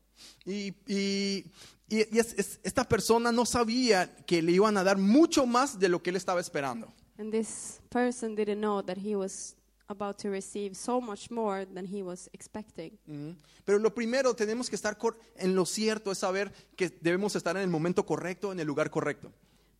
Y, 0.46 0.72
y- 0.86 1.44
y- 1.90 2.06
y 2.10 2.18
es- 2.18 2.34
es- 2.38 2.60
esta 2.62 2.84
persona 2.84 3.30
no 3.32 3.44
sabía 3.44 4.08
que 4.26 4.40
le 4.40 4.52
iban 4.52 4.76
a 4.78 4.84
dar 4.84 4.96
mucho 4.96 5.44
más 5.46 5.78
de 5.78 5.88
lo 5.88 6.02
que 6.02 6.10
él 6.10 6.16
estaba 6.16 6.40
esperando. 6.40 6.92
And 7.18 7.30
this 7.30 7.80
person 7.90 8.34
didn't 8.34 8.60
know 8.60 8.82
that 8.82 8.96
he 8.96 9.16
was 9.16 9.54
about 9.88 10.16
to 10.22 10.30
receive 10.30 10.74
so 10.74 10.98
much 11.00 11.30
more 11.30 11.66
than 11.66 11.84
he 11.84 12.02
was 12.02 12.30
expecting. 12.32 12.98
Ujú. 13.06 13.34
Pero 13.66 13.78
lo 13.78 13.90
primero, 13.94 14.34
tenemos 14.34 14.70
que 14.70 14.76
estar 14.76 14.96
en 15.36 15.54
lo 15.54 15.66
cierto, 15.66 16.10
es 16.10 16.18
saber 16.18 16.50
que 16.76 16.88
debemos 16.88 17.36
estar 17.36 17.54
en 17.56 17.62
el 17.64 17.68
momento 17.68 18.06
correcto, 18.06 18.50
en 18.52 18.60
el 18.60 18.66
lugar 18.66 18.90
correcto. 18.90 19.30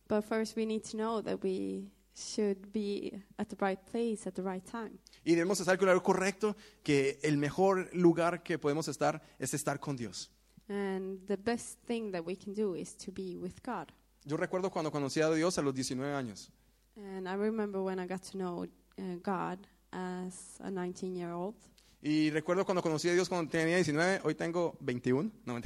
But 0.07 0.23
first, 0.25 0.55
we 0.55 0.65
need 0.67 0.83
to 0.91 0.97
know 0.97 1.21
that 1.23 1.39
we 1.43 1.89
should 2.15 2.71
be 2.71 3.11
at 3.37 3.47
the 3.49 3.55
right 3.59 3.79
place 3.91 4.27
at 4.27 4.33
the 4.35 4.41
right 4.43 4.63
time. 4.65 4.99
Y 5.25 5.35
debemos 5.35 5.59
estar 5.59 5.75
el 5.75 5.79
lugar 5.81 6.01
correcto, 6.03 6.55
que 6.83 7.19
el 7.23 7.37
mejor 7.37 7.89
lugar 7.93 8.43
que 8.43 8.57
podemos 8.57 8.87
estar 8.87 9.21
es 9.39 9.53
estar 9.53 9.79
con 9.79 9.95
Dios. 9.95 10.29
And 10.69 11.25
the 11.27 11.37
best 11.37 11.79
thing 11.85 12.11
that 12.11 12.23
we 12.25 12.35
can 12.35 12.53
do 12.53 12.75
is 12.75 12.95
to 12.97 13.11
be 13.11 13.35
with 13.37 13.61
God. 13.65 13.89
Yo 14.25 14.37
recuerdo 14.37 14.71
cuando 14.71 14.91
conocí 14.91 15.21
a 15.21 15.29
Dios 15.31 15.57
a 15.57 15.61
los 15.61 15.73
19 15.73 16.13
años. 16.13 16.49
And 16.95 17.27
I 17.27 17.33
remember 17.35 17.81
when 17.81 17.99
I 17.99 18.05
got 18.07 18.21
to 18.31 18.37
know 18.37 18.65
uh, 18.97 19.17
God 19.21 19.67
as 19.91 20.57
a 20.61 20.69
19 20.71 21.15
year 21.15 21.31
old. 21.31 21.55
Y 22.01 22.29
recuerdo 22.31 22.65
cuando 22.65 22.81
conocí 22.81 23.09
a 23.09 23.13
Dios 23.13 23.29
cuando 23.29 23.49
tenía 23.49 23.75
19, 23.77 24.21
hoy 24.23 24.35
tengo 24.35 24.77
21. 24.81 25.31
No. 25.45 25.59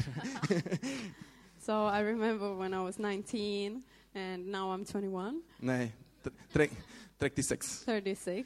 So 1.59 1.87
I 1.87 1.99
remember 2.01 2.55
when 2.55 2.73
I 2.73 2.81
was 2.81 2.97
19 2.99 3.83
and 4.15 4.47
now 4.47 4.71
I'm 4.71 4.85
21, 4.85 5.41
Nee, 5.59 5.91
tre- 5.91 5.93
36. 6.53 7.83
36. 7.85 8.45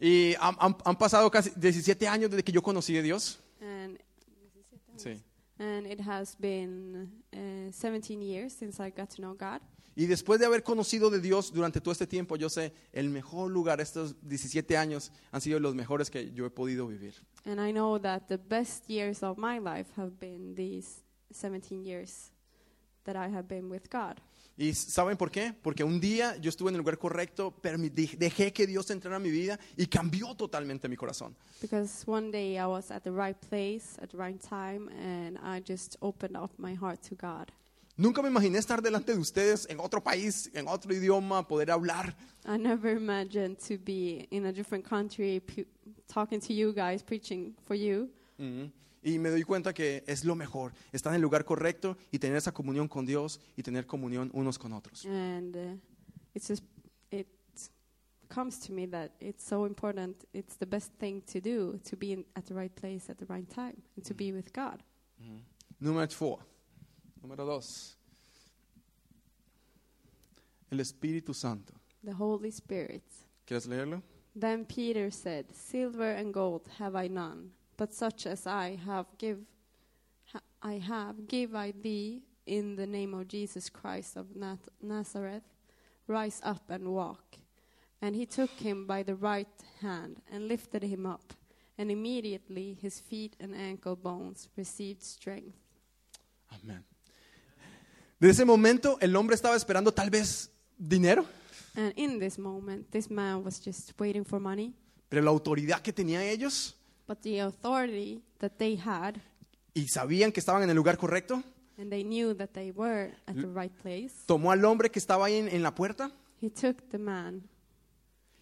Y 0.00 0.34
han, 0.40 0.56
han- 0.58 0.76
han 0.84 0.96
pasado 0.96 1.30
casi 1.30 1.50
17 1.56 2.06
años 2.08 2.30
desde 2.30 2.42
que 2.42 2.52
yo 2.52 2.62
conocí 2.62 2.96
a 2.96 3.02
Dios. 3.02 3.38
And, 3.60 3.98
Sí. 4.96 5.20
and 5.58 5.86
it 5.86 6.00
has 6.00 6.36
been 6.38 7.10
uh, 7.32 7.72
17 7.72 8.20
years 8.22 8.52
since 8.52 8.80
I 8.84 8.90
got 8.90 9.08
to 9.10 9.16
know 9.22 9.34
God. 9.34 9.60
Y 9.94 10.06
después 10.06 10.40
de 10.40 10.46
haber 10.46 10.62
conocido 10.62 11.10
de 11.10 11.20
Dios 11.20 11.52
durante 11.52 11.78
todo 11.80 11.92
este 11.92 12.06
tiempo, 12.06 12.36
yo 12.36 12.48
sé, 12.48 12.72
el 12.92 13.10
mejor 13.10 13.50
lugar, 13.50 13.78
estos 13.80 14.16
17 14.22 14.76
años, 14.78 15.12
han 15.30 15.40
sido 15.42 15.60
los 15.60 15.74
mejores 15.74 16.10
que 16.10 16.32
yo 16.32 16.46
he 16.46 16.50
podido 16.50 16.86
vivir. 16.86 17.14
And 17.44 17.60
I 17.60 17.72
know 17.72 17.98
that 18.00 18.22
the 18.28 18.38
best 18.38 18.88
years 18.88 19.22
of 19.22 19.36
my 19.36 19.58
life 19.58 19.90
have 19.96 20.12
been 20.18 20.54
these 20.54 21.02
17 21.30 21.84
years 21.84 22.32
that 23.04 23.16
I 23.16 23.30
have 23.30 23.46
been 23.48 23.70
with 23.70 23.82
God. 23.90 24.16
¿Y 24.56 24.74
saben 24.74 25.16
por 25.16 25.30
qué? 25.30 25.54
Porque 25.62 25.82
un 25.82 25.98
día 25.98 26.36
yo 26.36 26.50
estuve 26.50 26.68
en 26.68 26.74
el 26.74 26.80
lugar 26.80 26.98
correcto, 26.98 27.54
dejé 27.62 28.52
que 28.52 28.66
Dios 28.66 28.90
entrara 28.90 29.16
a 29.16 29.18
mi 29.18 29.30
vida 29.30 29.58
y 29.76 29.86
cambió 29.86 30.34
totalmente 30.34 30.88
mi 30.88 30.96
corazón. 30.96 31.34
Because 31.60 32.04
one 32.06 32.30
day 32.30 32.56
I 32.58 32.66
was 32.66 32.90
at 32.90 33.02
the 33.02 33.10
right 33.10 33.36
place 33.48 33.98
at 34.02 34.10
the 34.10 34.18
right 34.18 34.38
time 34.40 34.88
and 34.90 35.38
I 35.42 35.62
just 35.66 35.96
opened 36.00 36.36
up 36.36 36.52
my 36.58 36.74
heart 36.74 37.00
to 37.08 37.16
God. 37.16 37.50
Nunca 37.96 38.22
me 38.22 38.28
imaginé 38.28 38.58
estar 38.58 38.82
delante 38.82 39.12
de 39.12 39.18
ustedes 39.18 39.66
en 39.68 39.78
otro 39.78 40.02
país, 40.02 40.50
en 40.54 40.66
otro 40.66 40.94
idioma, 40.94 41.46
poder 41.46 41.70
hablar. 41.70 42.16
I 42.46 42.56
never 42.58 42.90
imagined 42.90 43.58
to 43.68 43.78
be 43.78 44.26
in 44.30 44.46
a 44.46 44.52
different 44.52 44.84
country 44.84 45.42
talking 46.08 46.40
to 46.40 46.52
you 46.52 46.72
guys, 46.72 47.02
preaching 47.02 47.54
for 47.66 47.74
you. 47.74 48.08
Ujú. 48.38 48.70
Y 49.02 49.18
me 49.18 49.30
doy 49.30 49.42
cuenta 49.42 49.72
que 49.72 50.04
es 50.06 50.24
lo 50.24 50.34
mejor, 50.36 50.72
estar 50.92 51.10
en 51.12 51.16
el 51.16 51.22
lugar 51.22 51.44
correcto 51.44 51.96
y 52.12 52.18
tener 52.18 52.36
esa 52.36 52.52
comunión 52.52 52.86
con 52.86 53.04
Dios 53.04 53.40
y 53.56 53.62
tener 53.62 53.84
comunión 53.86 54.30
unos 54.32 54.58
con 54.58 54.72
otros. 54.72 55.04
And 55.06 55.56
uh, 55.56 55.78
it's 56.34 56.48
just, 56.48 56.62
it 57.10 57.26
comes 58.28 58.60
to 58.60 58.72
me 58.72 58.86
that 58.86 59.12
it's 59.20 59.44
so 59.44 59.66
important. 59.66 60.24
It's 60.32 60.56
the 60.56 60.66
best 60.66 60.92
thing 60.98 61.20
to 61.32 61.40
do 61.40 61.80
to 61.90 61.96
be 61.96 62.12
in, 62.12 62.24
at 62.36 62.46
the 62.46 62.54
right 62.54 62.72
place 62.74 63.10
at 63.10 63.18
the 63.18 63.26
right 63.26 63.48
time 63.48 63.82
and 63.96 64.04
to 64.06 64.14
be 64.14 64.32
with 64.32 64.52
God. 64.52 64.82
Número 65.80 66.08
four. 66.12 66.38
Número 67.20 67.44
dos. 67.44 67.96
El 70.70 70.78
Espíritu 70.78 71.34
Santo. 71.34 71.74
The 72.04 72.14
Holy 72.14 72.50
Spirit. 72.50 73.02
¿Quieres 73.46 73.66
leerlo? 73.66 74.02
Then 74.34 74.64
Peter 74.64 75.10
said, 75.10 75.46
Silver 75.52 76.12
and 76.16 76.32
gold 76.32 76.62
have 76.78 76.96
I 76.96 77.08
none, 77.08 77.50
but 77.76 77.92
such 77.94 78.26
as 78.26 78.46
I 78.46 78.78
have 78.84 79.06
give 79.18 79.38
ha- 80.32 80.40
I 80.62 80.74
have 80.78 81.26
give 81.28 81.54
I 81.54 81.72
thee 81.72 82.22
in 82.46 82.76
the 82.76 82.86
name 82.86 83.14
of 83.14 83.28
Jesus 83.28 83.68
Christ 83.70 84.16
of 84.16 84.34
Nat- 84.36 84.68
Nazareth. 84.80 85.44
Rise 86.08 86.40
up 86.42 86.68
and 86.70 86.88
walk. 86.88 87.38
And 88.00 88.16
he 88.16 88.26
took 88.26 88.50
him 88.50 88.86
by 88.86 89.04
the 89.04 89.14
right 89.14 89.46
hand 89.80 90.20
and 90.32 90.48
lifted 90.48 90.82
him 90.82 91.06
up, 91.06 91.32
and 91.78 91.88
immediately 91.90 92.76
his 92.82 92.98
feet 92.98 93.36
and 93.38 93.54
ankle 93.54 93.94
bones 93.94 94.48
received 94.56 95.02
strength. 95.02 95.56
Amén. 96.50 96.82
Desde 98.18 98.42
ese 98.42 98.44
momento 98.44 98.98
el 99.00 99.14
hombre 99.16 99.34
estaba 99.36 99.54
esperando 99.56 99.92
tal 99.92 100.10
vez 100.10 100.50
dinero, 100.76 101.24
And 101.76 101.92
in 101.96 102.18
this 102.18 102.38
moment, 102.38 102.90
this 102.90 103.08
man 103.08 103.42
was 103.44 103.58
just 103.60 103.92
waiting 103.98 104.24
for 104.24 104.38
money, 104.40 104.74
pero 105.08 105.22
la 105.22 105.30
autoridad 105.30 105.80
que 105.80 105.92
tenían 105.92 106.22
ellos 106.22 106.74
but 107.12 107.20
the 107.22 107.40
authority 107.40 108.22
that 108.38 108.52
they 108.58 108.74
had 108.76 109.20
y 109.74 109.86
sabían 109.88 110.32
que 110.32 110.40
estaban 110.40 110.62
en 110.62 110.70
el 110.70 110.76
lugar 110.76 110.96
correcto, 110.96 111.42
and 111.78 111.90
they 111.90 112.02
knew 112.02 112.34
that 112.34 112.52
they 112.54 112.70
were 112.72 113.10
at 113.26 113.34
the 113.36 113.46
right 113.48 113.72
place. 113.82 114.14
tomó 114.26 114.50
al 114.50 114.64
hombre 114.64 114.90
que 114.90 114.98
estaba 114.98 115.26
ahí 115.26 115.36
en, 115.36 115.48
en 115.48 115.62
la 115.62 115.74
puerta 115.74 116.10
He 116.40 116.48
took 116.48 116.88
the 116.90 116.98
man 116.98 117.42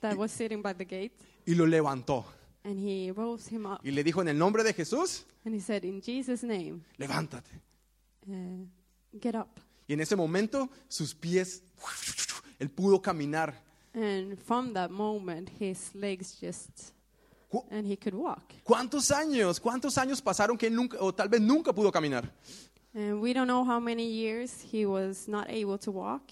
that 0.01 0.17
was 0.17 0.31
sitting 0.31 0.63
by 0.63 0.73
the 0.73 0.85
gate 0.85 1.13
y 1.47 1.55
lo 1.57 1.67
levantó. 1.67 2.25
and 2.65 2.79
he 2.79 3.11
rose 3.11 3.49
him 3.49 3.67
up 3.67 3.81
Y 3.83 3.91
le 3.91 4.05
dijo 4.05 4.21
en 4.23 4.29
el 4.29 4.39
nombre 4.39 4.63
de 4.63 4.73
Jesús, 4.73 5.25
and 5.45 5.53
he 5.55 5.61
said, 5.61 5.85
In 5.85 6.01
Jesus' 6.01 6.43
name, 6.45 6.83
levántate. 6.97 7.51
uh, 8.29 8.67
get 9.21 9.35
up. 9.35 9.49
Y 9.89 9.95
en 9.95 10.01
ese 10.01 10.15
momento 10.15 10.69
sus 10.89 11.13
pies, 11.15 11.63
él 12.61 12.71
pudo 12.71 13.03
caminar. 13.03 13.53
And 13.95 14.39
from 14.39 14.73
that 14.75 14.91
moment, 14.91 15.49
his 15.59 15.93
legs 15.97 16.39
just, 16.41 16.93
and 17.71 17.87
he 17.87 17.97
could 17.97 18.15
walk. 18.15 18.43
¿Cuántos 18.65 19.11
años? 19.11 19.61
¿Cuántos 19.61 19.97
años 19.99 20.21
pasaron 20.23 20.57
que 20.57 20.67
él 20.67 20.75
nunca, 20.75 20.97
o 21.01 21.13
tal 21.13 21.29
vez 21.29 21.41
nunca 21.41 21.73
pudo 21.73 21.91
caminar? 21.91 22.31
And 22.95 23.21
we 23.21 23.33
don't 23.33 23.47
know 23.47 23.65
how 23.65 23.79
many 23.81 24.05
years 24.07 24.61
he 24.73 24.85
was 24.87 25.29
not 25.29 25.49
able 25.49 25.79
to 25.79 25.93
walk, 25.93 26.23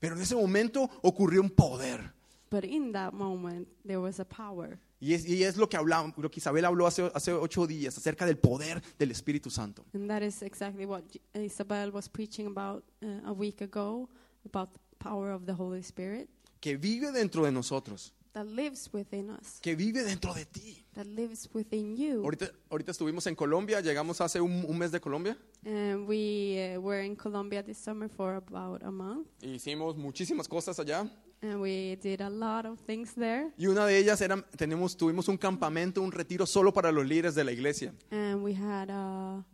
Pero 0.00 0.14
en 0.16 0.22
ese 0.22 0.34
momento 0.34 0.88
ocurrió 1.02 1.40
un 1.42 1.50
poder. 1.50 2.12
but 2.50 2.64
in 2.64 2.92
that 2.92 3.12
moment, 3.12 3.68
there 3.84 4.00
was 4.00 4.18
a 4.20 4.24
power. 4.24 4.78
Y 5.00 5.12
es, 5.14 5.26
y 5.28 5.44
es 5.44 5.56
lo 5.56 5.68
que 5.68 5.76
hablamos, 5.76 6.16
lo 6.16 6.28
que 6.30 6.40
Isabel 6.40 6.64
habló 6.64 6.86
hace, 6.86 7.10
hace 7.14 7.32
ocho 7.32 7.66
días 7.66 7.96
acerca 7.96 8.24
del 8.26 8.36
poder 8.38 8.82
del 8.98 9.10
Espíritu 9.12 9.48
Santo. 9.50 9.84
And 9.94 10.08
that 10.08 10.22
is 10.22 10.42
exactly 10.42 10.86
what 10.86 11.02
Isabel 11.34 11.92
was 11.92 12.08
preaching 12.08 12.46
about 12.46 12.82
uh, 13.02 13.28
a 13.28 13.32
week 13.32 13.60
ago 13.60 14.08
about 14.44 14.72
the 14.72 14.80
power 14.98 15.30
of 15.30 15.44
the 15.46 15.52
Holy 15.52 15.82
Spirit 15.82 16.28
Que 16.60 16.76
vive 16.76 17.12
dentro 17.12 17.44
de 17.44 17.52
nosotros. 17.52 18.12
That 18.32 18.46
lives 18.46 18.88
within 18.92 19.30
us, 19.30 19.58
que 19.60 19.74
vive 19.74 20.02
dentro 20.04 20.32
de 20.34 20.44
ti. 20.44 20.84
that 20.94 21.06
lives 21.06 21.48
within 21.52 21.96
you. 21.96 22.22
Ahorita, 22.22 22.50
ahorita 22.70 22.90
estuvimos 22.92 23.26
en 23.26 23.34
Colombia, 23.34 23.80
llegamos 23.80 24.20
hace 24.20 24.40
un, 24.40 24.64
un 24.68 24.78
mes 24.78 24.90
de 24.92 25.00
Colombia. 25.00 25.36
And 25.64 26.06
we 26.08 26.74
uh, 26.76 26.80
were 26.80 27.04
in 27.04 27.16
Colombia 27.16 27.62
this 27.62 27.78
summer 27.78 28.08
for 28.08 28.34
about 28.36 28.82
a 28.84 28.90
month, 28.90 29.26
Hicimos 29.42 29.96
muchísimas 29.96 30.46
cosas 30.48 30.78
allá. 30.78 31.08
and 31.40 31.60
we 31.60 31.96
did 32.02 32.20
a 32.20 32.28
lot 32.30 32.66
of 32.66 32.78
things 32.80 33.14
there. 33.14 33.52
Y 33.56 33.66
una 33.66 33.86
de 33.86 33.96
ellas 33.98 34.20
era, 34.20 34.36
tenemos, 34.56 34.96
tuvimos 34.96 35.28
un 35.28 35.36
campamento, 35.36 36.02
un 36.02 36.10
retiro 36.12 36.46
solo 36.46 36.72
para 36.72 36.90
los 36.92 37.06
líderes 37.06 37.34
de 37.34 37.44
la 37.44 37.52
iglesia. 37.52 37.92
And 38.10 38.42
we 38.42 38.52
had 38.54 38.90
a, 38.90 39.44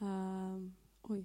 um, 0.00 0.70
oy, 1.10 1.24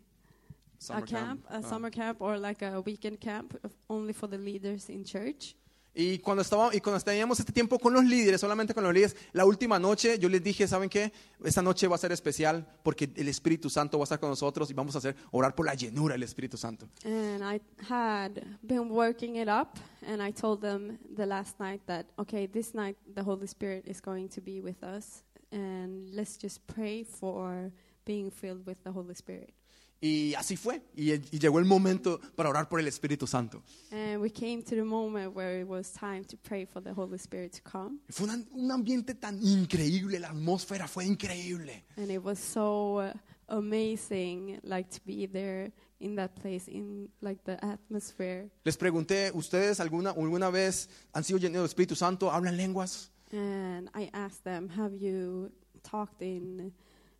a 0.80 0.82
Summer 0.82 1.06
camp, 1.06 1.46
a 1.50 1.58
Ah. 1.58 1.62
summer 1.62 1.92
camp, 1.92 2.22
or 2.22 2.38
like 2.38 2.62
a 2.66 2.80
weekend 2.82 3.20
camp 3.20 3.54
of- 3.64 3.76
only 3.90 4.14
for 4.14 4.28
the 4.30 4.38
leaders 4.38 4.90
in 4.90 5.04
church. 5.04 5.56
Y 5.94 6.20
cuando, 6.20 6.44
estaba, 6.44 6.74
y 6.74 6.80
cuando 6.80 7.04
teníamos 7.04 7.40
este 7.40 7.52
tiempo 7.52 7.80
con 7.80 7.94
los 7.94 8.06
líderes, 8.06 8.40
solamente 8.40 8.74
con 8.74 8.84
los 8.84 8.94
líderes, 8.94 9.16
la 9.34 9.46
última 9.46 9.80
noche 9.80 10.20
yo 10.20 10.30
les 10.30 10.42
dije, 10.44 10.68
¿saben 10.68 10.88
qué? 10.88 11.12
Esta 11.44 11.62
noche 11.62 11.88
va 11.88 11.96
a 11.96 12.00
ser 12.00 12.12
especial 12.12 12.66
porque 12.84 13.12
el 13.16 13.28
Espíritu 13.28 13.70
Santo 13.70 13.98
va 13.98 14.04
a 14.04 14.06
estar 14.06 14.20
con 14.20 14.30
nosotros 14.30 14.70
y 14.70 14.74
vamos 14.74 14.96
a 14.96 15.00
hacer 15.00 15.16
orar 15.32 15.56
por 15.56 15.66
la 15.66 15.74
llenura 15.74 16.14
del 16.14 16.24
Espíritu 16.24 16.58
Santo. 16.58 16.88
And 17.04 17.44
I 17.44 17.60
had 17.90 18.40
been 18.62 18.90
working 18.90 19.38
it 19.38 19.50
up, 19.50 19.80
and 20.06 20.22
I 20.22 20.32
told 20.32 20.62
them 20.62 21.00
the 21.16 21.26
last 21.26 21.60
night 21.60 21.82
that, 21.88 22.06
okay, 22.18 22.48
this 22.48 22.74
night 22.74 22.96
the 23.16 23.24
Holy 23.24 23.48
Spirit 23.48 23.88
is 23.88 24.00
going 24.00 24.30
to 24.30 24.42
be 24.42 24.62
with 24.62 24.84
us, 24.84 25.24
and 25.52 26.14
let's 26.14 26.38
just 26.38 26.66
pray 26.68 27.04
for 27.04 27.72
being 28.06 28.32
filled 28.32 28.66
with 28.66 28.84
the 28.84 28.92
Holy 28.92 29.16
Spirit. 29.16 29.54
Y 30.02 30.34
así 30.36 30.56
fue. 30.56 30.82
Y, 30.96 31.12
y 31.12 31.40
llegó 31.40 31.60
el 31.60 31.66
momento 31.66 32.22
para 32.36 32.50
orar 32.50 32.70
por 32.70 32.80
el 32.80 32.88
Espíritu 32.88 33.28
Santo. 33.28 33.62
And 33.92 34.22
we 34.22 34.30
came 34.30 34.64
to 34.64 34.76
the 34.76 34.84
moment 34.84 35.36
where 35.36 35.60
it 35.60 35.68
was 35.68 35.92
time 35.92 36.24
to 36.26 36.38
pray 36.38 36.66
for 36.66 36.82
the 36.82 36.94
Holy 36.94 37.18
Spirit 37.18 37.52
to 37.54 37.62
come. 37.70 38.00
Fue 38.10 38.28
un, 38.28 38.48
un 38.54 38.72
ambiente 38.72 39.14
tan 39.16 39.42
increíble, 39.44 40.20
la 40.20 40.30
atmósfera 40.30 40.88
fue 40.88 41.06
increíble. 41.06 41.84
And 41.98 42.10
it 42.10 42.24
was 42.24 42.40
so 42.40 43.00
uh, 43.00 43.14
amazing, 43.50 44.60
like 44.64 44.90
to 44.90 45.02
be 45.06 45.26
there 45.28 45.72
in 46.00 46.16
that 46.16 46.34
place, 46.36 46.70
in 46.70 47.10
like 47.22 47.44
the 47.44 47.58
atmosphere. 47.62 48.50
Les 48.64 48.78
pregunté, 48.78 49.32
¿ustedes 49.34 49.80
alguna, 49.82 50.12
alguna 50.12 50.50
vez 50.50 50.88
han 51.14 51.24
sido 51.26 51.40
llenos 51.40 51.58
del 51.58 51.66
Espíritu 51.66 51.96
Santo? 51.96 52.32
¿Hablan 52.32 52.56
lenguas? 52.56 53.12
And 53.32 53.90
I 53.94 54.10
asked 54.14 54.44
them, 54.44 54.70
"Have 54.70 54.96
you 54.98 55.52
talked 55.84 56.22
in 56.22 56.72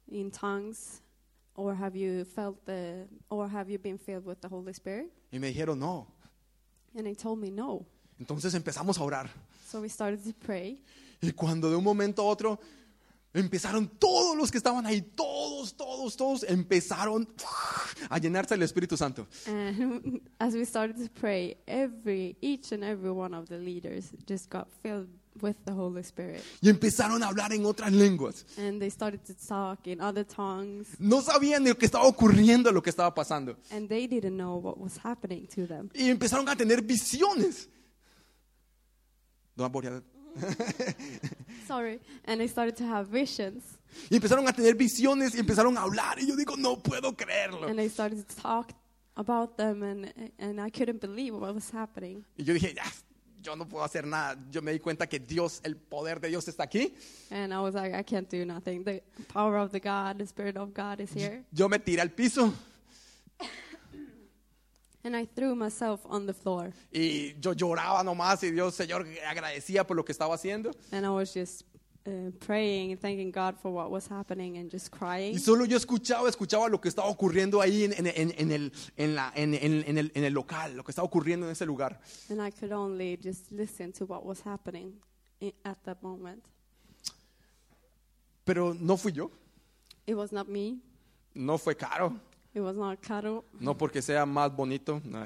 in 0.08 0.32
tongues, 0.32 1.02
or 1.60 1.76
have 1.76 1.96
you 1.96 2.24
felt 2.26 2.64
the, 2.66 3.06
or 3.30 3.50
have 3.50 3.70
you 3.70 3.78
been 3.78 3.98
filled 3.98 4.26
with 4.26 4.40
the 4.42 4.48
Holy 4.48 4.74
Spirit?" 4.74 5.12
Y 5.32 5.40
me 5.40 5.50
dijeron, 5.54 5.78
no. 5.80 6.08
And 6.96 7.06
they 7.06 7.16
told 7.16 7.40
me 7.40 7.52
no. 7.52 7.86
Entonces 8.20 8.54
empezamos 8.54 8.98
a 8.98 9.04
orar. 9.04 9.30
So 9.68 9.82
we 9.82 9.90
started 9.90 10.24
to 10.24 10.34
pray, 10.46 10.82
Y 11.22 11.32
cuando 11.34 11.70
de 11.70 11.76
un 11.76 11.84
momento 11.84 12.22
a 12.22 12.26
otro 12.26 12.60
empezaron 13.34 13.88
todos 14.00 14.36
los 14.36 14.50
que 14.50 14.58
estaban 14.58 14.86
ahí, 14.88 15.02
todos, 15.02 15.76
todos, 15.76 16.16
todos, 16.18 16.44
empezaron 16.44 17.28
a 18.10 18.18
llenarse 18.18 18.56
del 18.56 18.64
Espíritu 18.64 18.98
Santo. 18.98 19.28
and 19.46 20.22
as 20.40 20.56
we 20.56 20.66
started 20.66 20.98
to 20.98 21.10
pray, 21.20 21.56
every 21.68 22.36
each 22.42 22.72
and 22.72 22.84
every 22.84 23.12
one 23.12 23.34
of 23.36 23.48
the 23.50 23.58
leaders 23.58 24.12
just 24.26 24.50
got 24.50 24.68
filled 24.82 25.08
with 25.42 25.56
the 25.66 25.72
Holy 25.72 26.02
Spirit, 26.04 26.42
Y 26.62 26.70
empezaron 26.70 27.24
a 27.24 27.28
hablar 27.28 27.54
en 27.54 27.66
otras 27.66 27.92
lenguas. 27.92 28.46
and 28.58 28.80
they 28.82 28.90
started 28.90 29.22
to 29.26 29.34
talk 29.34 29.86
in 29.88 30.02
other 30.02 30.26
tongues, 30.26 30.88
No 31.00 31.22
sabían 31.22 31.64
ni 31.64 31.70
lo 31.70 31.78
que 31.78 31.86
estaba 31.86 32.06
ocurriendo, 32.06 32.72
lo 32.72 32.82
que 32.82 32.90
estaba 32.90 33.14
pasando. 33.14 33.58
and 33.72 33.88
they 33.90 34.08
didn't 34.08 34.36
know 34.38 34.58
what 34.58 34.78
was 34.78 34.98
happening 34.98 35.48
to 35.48 35.66
them. 35.68 35.90
Y 35.94 36.10
empezaron 36.10 36.48
a 36.50 36.56
tener 36.56 36.82
visiones. 36.82 37.68
Sorry, 41.68 42.00
and 42.26 42.40
they 42.40 42.48
started 42.48 42.76
to 42.78 42.86
have 42.86 43.08
visions. 43.08 43.64
Y 44.10 44.16
empezaron 44.18 44.48
a 44.48 44.54
tener 44.54 44.76
visiones 44.76 45.36
y 45.36 45.40
empezaron 45.40 45.78
a 45.78 45.82
hablar. 45.82 46.20
Y 46.20 46.28
yo 46.28 46.36
digo, 46.36 46.56
no 46.58 46.78
puedo 46.78 47.16
creerlo. 47.16 47.68
and 47.68 47.78
they 47.78 47.90
started 47.90 48.26
to 48.28 48.36
talk 48.42 48.72
about 49.16 49.58
them 49.58 49.84
and 49.84 50.14
and 50.40 50.62
I 50.62 50.70
couldn't 50.70 51.02
believe 51.02 51.36
what 51.36 51.54
was 51.54 51.70
happening 51.72 52.24
Y 52.38 52.44
yo 52.46 52.54
dije, 52.54 52.74
ya, 52.76 52.84
yo 53.42 53.56
no 53.56 53.66
puedo 53.68 53.84
hacer 53.84 54.06
nada. 54.06 54.38
Yo 54.52 54.62
me 54.62 54.72
di 54.72 54.80
cuenta 54.80 55.08
que 55.08 55.20
Dios, 55.20 55.62
el 55.64 55.76
poder 55.78 56.20
de 56.20 56.28
Dios 56.30 56.48
está 56.48 56.64
aquí. 56.64 56.94
and 57.32 57.54
I 57.54 57.60
was 57.60 57.74
like 57.76 57.94
I 57.94 58.04
can't 58.04 58.30
do 58.30 58.46
nothing 58.46 58.84
the 58.84 59.02
power 59.34 59.58
of 59.58 59.72
the 59.72 59.80
God 59.80 60.18
the 60.18 60.26
spirit 60.26 60.58
of 60.58 60.74
God 60.74 61.00
is 61.00 61.12
here 61.14 61.44
Yo 61.54 61.68
me 61.70 61.78
tiré 61.80 62.02
al 62.02 62.10
piso 62.10 62.54
and 65.04 65.16
I 65.16 65.26
threw 65.26 65.56
myself 65.56 66.02
on 66.06 66.26
the 66.26 66.34
floor 66.34 66.74
y 66.92 67.34
yo 67.40 67.54
lloraba 67.54 68.04
nomás 68.04 68.44
y 68.44 68.52
Dios, 68.52 68.76
Señor, 68.76 69.06
agradecía 69.28 69.86
por 69.88 69.96
lo 69.96 70.04
que 70.04 70.12
estaba 70.12 70.36
haciendo. 70.36 70.72
and 70.92 71.06
I 71.06 71.10
was 71.10 71.34
just 71.34 71.64
uh, 72.10 72.32
praying 72.40 72.92
and 72.92 73.00
thanking 73.00 73.32
God 73.32 73.56
for 73.62 73.72
what 73.72 73.90
was 73.92 74.08
happening 74.10 74.58
and 74.58 74.70
just 74.72 74.90
crying. 74.92 75.34
Y 75.36 75.40
solo 75.40 75.66
yo 75.66 75.78
escuchaba, 75.78 76.28
escuchaba 76.28 76.68
lo 76.70 76.80
que 76.82 76.90
estaba 76.90 77.08
ocurriendo 77.08 77.62
ahí 77.62 77.84
en, 77.86 77.94
en- 77.94 78.08
en- 78.08 78.34
en 78.38 78.52
el, 78.52 78.72
en, 78.98 79.16
la- 79.16 79.32
en- 79.36 79.54
el, 79.54 80.12
en 80.16 80.24
el 80.24 80.34
local, 80.34 80.76
lo 80.76 80.84
que 80.84 80.92
estaba 80.92 81.06
ocurriendo 81.06 81.46
en 81.46 81.52
ese 81.52 81.66
lugar. 81.66 82.00
and 82.30 82.42
I 82.42 82.50
could 82.52 82.72
only 82.74 83.18
just 83.22 83.52
listen 83.52 83.92
to 83.94 84.06
what 84.06 84.26
was 84.26 84.42
happening 84.42 84.94
at 85.64 85.78
that 85.86 86.02
moment. 86.02 86.44
Pero 88.46 88.74
no 88.80 88.98
fui 88.98 89.12
yo, 89.12 89.30
it 90.08 90.16
was 90.16 90.32
not 90.32 90.48
me. 90.50 90.80
No 91.36 91.58
fue 91.58 91.76
caro, 91.76 92.16
it 92.54 92.62
was 92.62 92.76
not 92.76 93.00
Caro. 93.02 93.44
No 93.60 93.76
porque 93.78 94.02
sea 94.02 94.26
más 94.26 94.56
bonito. 94.56 95.00
no. 95.06 95.24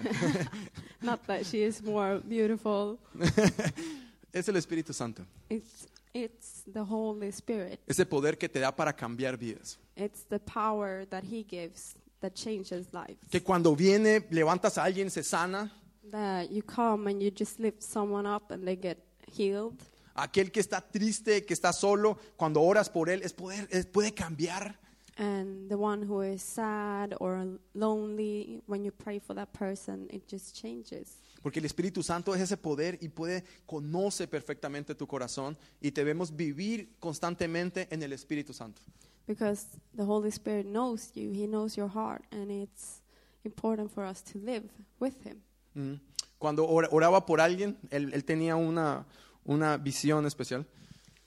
not 1.02 1.26
that 1.28 1.46
she 1.46 1.64
is 1.64 1.82
more 1.82 2.20
beautiful. 2.20 3.00
Es 4.34 4.48
el 4.50 4.56
Espíritu 4.58 4.94
Santo, 4.94 5.24
it's 5.48 5.86
it's 6.14 6.64
the 6.72 6.84
Holy 6.84 7.30
Spirit 7.32 7.80
ese 7.88 8.06
poder 8.06 8.38
que 8.38 8.48
te 8.50 8.60
da 8.60 8.72
para 8.72 8.94
cambiar 8.94 9.38
vidas. 9.38 9.78
It's 9.96 10.24
the 10.30 10.40
power 10.40 11.06
that 11.10 11.24
He 11.24 11.44
gives 11.44 11.96
that 12.22 12.34
changes 12.36 12.88
lives. 12.94 13.18
Que 13.30 13.42
cuando 13.42 13.76
viene, 13.76 14.22
levantas 14.32 14.78
a 14.78 14.84
alguien, 14.84 15.10
se 15.12 15.24
sana. 15.24 15.72
That 16.12 16.50
you 16.52 16.62
come 16.64 17.08
and 17.10 17.22
you 17.22 17.32
just 17.32 17.60
lift 17.60 17.82
someone 17.84 18.26
up 18.28 18.52
and 18.52 18.66
they 18.66 18.76
get 18.76 18.98
healed. 19.32 19.76
Aquel 20.16 20.52
que 20.52 20.62
está 20.62 20.80
triste, 20.82 21.44
que 21.46 21.54
está 21.56 21.74
solo, 21.74 22.18
cuando 22.38 22.62
oras 22.62 22.90
por 22.90 23.10
él, 23.10 23.22
es 23.24 23.34
poder, 23.34 23.68
es- 23.72 23.86
puede 23.88 24.14
cambiar. 24.14 24.76
And 25.18 25.70
the 25.70 25.78
one 25.78 26.02
who 26.04 26.22
is 26.22 26.42
sad 26.42 27.16
or 27.20 27.46
lonely, 27.76 28.62
when 28.68 28.84
you 28.84 28.92
pray 28.92 29.20
for 29.20 29.34
that 29.36 29.54
person, 29.54 30.08
it 30.12 30.28
just 30.28 30.56
changes. 30.56 31.18
Porque 31.44 31.60
el 31.60 31.66
Espíritu 31.66 32.02
Santo 32.02 32.34
es 32.34 32.42
ese 32.42 32.58
poder 32.58 32.98
y 33.02 33.10
puede, 33.10 33.44
conoce 33.68 34.28
perfectamente 34.28 34.96
tu 34.96 35.06
corazón 35.06 35.56
y 35.82 35.92
debemos 35.92 36.36
vivir 36.36 36.96
constantemente 37.00 37.88
en 37.92 38.02
el 38.02 38.14
Espíritu 38.14 38.54
Santo. 38.54 38.82
Because 39.28 39.66
the 39.96 40.04
Holy 40.04 40.30
Spirit 40.30 40.66
knows 40.66 41.12
you, 41.14 41.32
He 41.34 41.46
knows 41.46 41.76
your 41.76 41.90
heart, 41.90 42.24
and 42.32 42.50
it's 42.50 43.02
important 43.44 43.92
for 43.92 44.06
us 44.06 44.24
to 44.24 44.40
live 44.40 44.64
with 45.00 45.14
Him. 45.26 45.42
Mm. 45.76 46.00
Cuando 46.40 46.66
ora- 46.68 46.88
oraba 46.92 47.26
por 47.26 47.40
alguien, 47.42 47.78
él, 47.92 48.14
él 48.14 48.24
tenía 48.26 48.56
una, 48.56 49.06
una 49.46 49.78
visión 49.78 50.26
especial. 50.26 50.66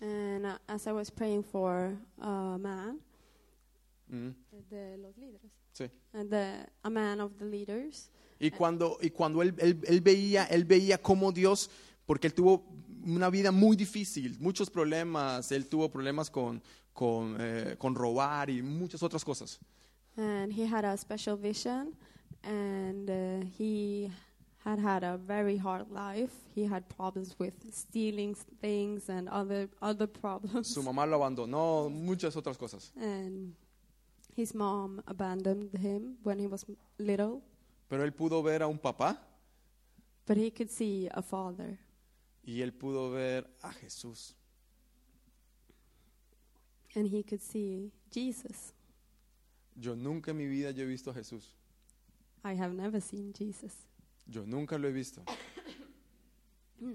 And 0.00 0.44
uh, 0.46 0.58
as 0.68 0.86
I 0.86 0.92
was 0.92 1.10
praying 1.10 1.42
for 1.44 1.96
a 2.20 2.58
man, 2.58 3.00
Mm, 4.08 4.30
de 4.70 4.96
los 4.98 5.16
líderes, 5.16 5.50
sí. 5.76 5.90
and 6.12 6.30
the, 6.30 6.66
a 6.82 6.90
man 6.90 7.20
of 7.20 7.32
the 7.38 7.44
leaders, 7.44 8.10
Y 8.38 8.50
cuando, 8.50 8.98
y 9.00 9.10
cuando 9.10 9.40
él, 9.42 9.54
él- 9.58 9.80
él 9.86 10.00
veía, 10.02 10.44
él 10.50 10.64
veía 10.64 10.98
cómo 10.98 11.32
Dios, 11.32 11.70
porque 12.06 12.26
él 12.26 12.34
tuvo 12.34 12.64
una 13.04 13.30
vida 13.30 13.50
muy 13.50 13.76
difícil, 13.76 14.36
muchos 14.40 14.68
problemas, 14.70 15.50
él 15.52 15.66
tuvo 15.68 15.88
problemas 15.90 16.28
con, 16.30 16.60
con, 16.92 17.36
eh, 17.40 17.76
con 17.78 17.94
robar 17.94 18.50
y 18.50 18.62
muchas 18.62 19.02
otras 19.02 19.24
cosas. 19.24 19.58
and 20.18 20.52
he 20.52 20.64
had 20.66 20.84
a 20.84 20.96
special 20.96 21.36
vision, 21.36 21.94
and 22.42 23.08
uh, 23.10 23.44
he 23.58 24.10
had 24.64 24.78
had 24.78 25.02
a 25.04 25.16
very 25.18 25.56
hard 25.58 25.90
life. 25.90 26.32
He 26.54 26.64
had 26.66 26.88
problems 26.88 27.34
with 27.38 27.52
stealing 27.72 28.34
things 28.60 29.08
and 29.08 29.28
other 29.28 29.68
other 29.82 30.06
problems. 30.06 30.68
Su 30.68 30.82
mamá 30.82 31.06
lo 31.06 31.16
abandonó, 31.16 31.88
muchas 31.90 32.36
otras 32.36 32.56
cosas. 32.58 32.92
and 32.96 33.54
his 34.36 34.54
mom 34.54 35.02
abandoned 35.06 35.72
him 35.78 36.18
when 36.22 36.38
he 36.38 36.46
was 36.46 36.64
little, 36.98 37.42
Pero 37.88 38.04
él 38.04 38.12
pudo 38.12 38.42
ver 38.42 38.62
a 38.62 38.66
un 38.68 38.78
papá 38.78 39.16
but 40.26 40.36
he 40.36 40.50
could 40.50 40.68
see 40.70 41.08
a 41.12 41.22
father, 41.22 41.78
y 42.44 42.60
él 42.60 42.72
pudo 42.72 43.10
ver 43.12 43.46
a 43.62 43.72
Jesús. 43.72 44.34
and 46.94 47.08
he 47.08 47.22
could 47.22 47.40
see 47.42 47.90
Jesus. 48.10 48.72
Yo 49.78 49.94
nunca 49.94 50.30
en 50.30 50.38
mi 50.38 50.46
vida 50.46 50.70
yo 50.70 50.84
he 50.84 50.86
visto 50.88 51.10
a 51.10 51.14
Jesús. 51.14 51.54
I 52.44 52.54
have 52.54 52.72
never 52.74 53.00
seen 53.00 53.32
Jesus. 53.32 53.72
Yo 54.26 54.44
nunca 54.46 54.78
lo 54.78 54.88
he 54.88 54.92
visto. 54.92 55.22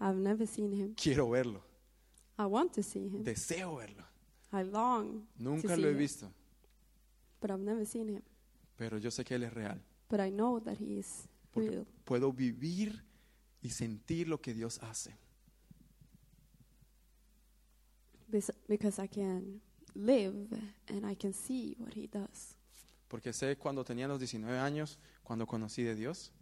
I've 0.00 0.16
never 0.16 0.46
seen 0.46 0.72
him. 0.72 0.94
Quiero 0.94 1.28
verlo. 1.28 1.60
I 2.38 2.46
want 2.46 2.72
to 2.74 2.82
see 2.82 3.08
him. 3.08 3.24
Deseo 3.24 3.76
verlo. 3.76 4.04
I 4.52 4.62
long 4.62 5.26
to 5.36 5.42
Nunca 5.42 5.74
see 5.74 5.82
lo 5.82 5.88
he 5.88 5.94
him, 5.94 5.98
visto. 5.98 6.26
But 7.42 7.50
I've 7.50 7.62
never 7.62 7.84
seen 7.84 8.08
him. 8.08 8.22
Pero 8.78 8.96
yo 8.98 9.10
sé 9.10 9.24
que 9.24 9.34
Él 9.34 9.42
es 9.42 9.52
real. 9.52 9.82
But 10.08 10.20
I 10.20 10.30
know 10.30 10.60
that 10.60 10.78
he 10.80 10.98
is 10.98 11.28
Porque 11.52 11.68
real. 11.70 11.86
puedo 12.04 12.32
vivir 12.32 13.04
y 13.60 13.68
sentir 13.70 14.28
lo 14.28 14.40
que 14.40 14.54
Dios 14.54 14.78
hace. 14.82 15.14
Bes- 18.30 18.52
because 18.68 18.98
I 19.02 19.06
can 19.08 19.60
live 19.94 20.48
and 20.88 21.04
I 21.04 21.14
can 21.14 21.32
see 21.34 21.76
what 21.78 21.94
he 21.94 22.06
does. 22.08 22.56
Porque 23.08 23.32
sé 23.34 23.56
cuando 23.58 23.84
tenía 23.84 24.08
los 24.08 24.18
19 24.18 24.58
años, 24.58 24.98
cuando 25.22 25.46
conocí 25.46 25.82
de 25.82 25.94
Dios, 25.94 26.32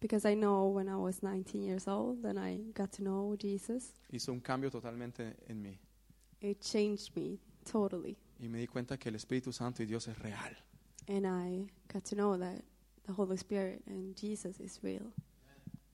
Because 0.00 0.24
I 0.28 0.34
know 0.34 0.66
when 0.68 0.88
I 0.88 0.96
was 0.96 1.22
19 1.22 1.62
years 1.64 1.86
old 1.86 2.24
and 2.26 2.36
I 2.36 2.58
got 2.74 2.90
to 2.96 3.02
know 3.02 3.36
Jesus, 3.36 3.92
hizo 4.10 4.32
un 4.32 4.40
cambio 4.40 4.68
totalmente 4.70 5.36
en 5.46 5.62
mí. 5.62 5.78
it 6.40 6.60
changed 6.60 7.14
me 7.16 7.38
totally. 7.64 8.16
Y 8.42 8.48
me 8.48 8.58
di 8.58 8.66
cuenta 8.66 8.98
que 8.98 9.08
el 9.08 9.14
Espíritu 9.14 9.52
Santo 9.52 9.82
y 9.84 9.86
Dios 9.86 10.08
es 10.08 10.18
real. 10.18 10.56
And 11.08 11.24
I 11.26 11.70
got 11.92 12.02
to 12.06 12.16
know 12.16 12.36
that 12.36 12.62
the 13.06 13.12
Holy 13.12 13.36
Spirit 13.36 13.82
and 13.86 14.16
Jesus 14.16 14.58
is 14.58 14.80
real. 14.82 15.12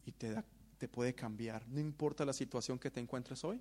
Y 0.07 0.13
te, 0.13 0.31
da- 0.33 0.45
te 0.79 0.89
puede 0.89 1.15
cambiar. 1.15 1.63
No 1.69 1.79
importa 1.79 2.25
la 2.25 2.33
situación 2.33 2.79
que 2.79 2.91
te 2.91 3.01
encuentres 3.01 3.45
hoy. 3.45 3.61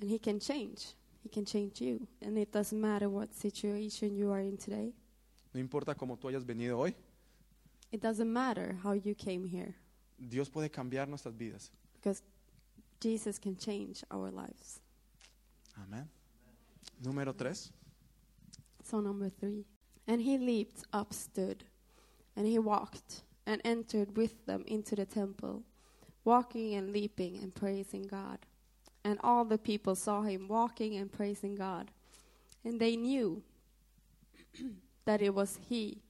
And 0.00 0.08
He 0.08 0.20
can 0.20 0.38
change. 0.38 0.94
He 1.24 1.28
can 1.28 1.44
change 1.44 1.80
you. 1.80 2.06
And 2.22 2.38
it 2.38 2.52
doesn't 2.52 2.80
matter 2.80 3.08
what 3.08 3.32
situation 3.34 4.14
you 4.16 4.30
are 4.32 4.40
in 4.42 4.56
today. 4.56 4.94
No 5.52 5.58
importa 5.58 5.96
cómo 5.96 6.16
tú 6.16 6.28
hayas 6.28 6.46
venido 6.46 6.78
hoy. 6.78 6.94
It 7.90 8.00
doesn't 8.00 8.32
matter 8.32 8.78
how 8.84 8.92
you 8.92 9.16
came 9.16 9.44
here. 9.44 9.74
Dios 10.16 10.48
puede 10.48 10.70
cambiar 10.70 11.08
nuestras 11.08 11.36
vidas. 11.36 11.72
Because 11.94 12.22
Jesus 13.00 13.40
can 13.40 13.56
change 13.56 14.04
our 14.12 14.30
lives. 14.30 14.80
Amén. 15.74 16.08
Número 17.02 17.36
tres. 17.36 17.72
So, 18.82 19.00
number 19.00 19.30
three. 19.30 19.64
And 20.06 20.20
he 20.20 20.38
leaped 20.38 20.84
up, 20.92 21.12
stood, 21.12 21.64
and 22.36 22.46
he 22.46 22.58
walked 22.58 23.22
and 23.46 23.60
entered 23.64 24.16
with 24.16 24.46
them 24.46 24.64
into 24.66 24.96
the 24.96 25.04
temple, 25.04 25.62
walking 26.24 26.74
and 26.74 26.92
leaping 26.92 27.36
and 27.38 27.54
praising 27.54 28.02
God. 28.02 28.38
And 29.04 29.18
all 29.22 29.44
the 29.44 29.58
people 29.58 29.94
saw 29.94 30.22
him 30.22 30.48
walking 30.48 30.96
and 30.96 31.10
praising 31.10 31.54
God. 31.54 31.90
And 32.64 32.80
they 32.80 32.96
knew 32.96 33.42
that 35.04 35.22
it 35.22 35.34
was 35.34 35.58
he 35.68 36.02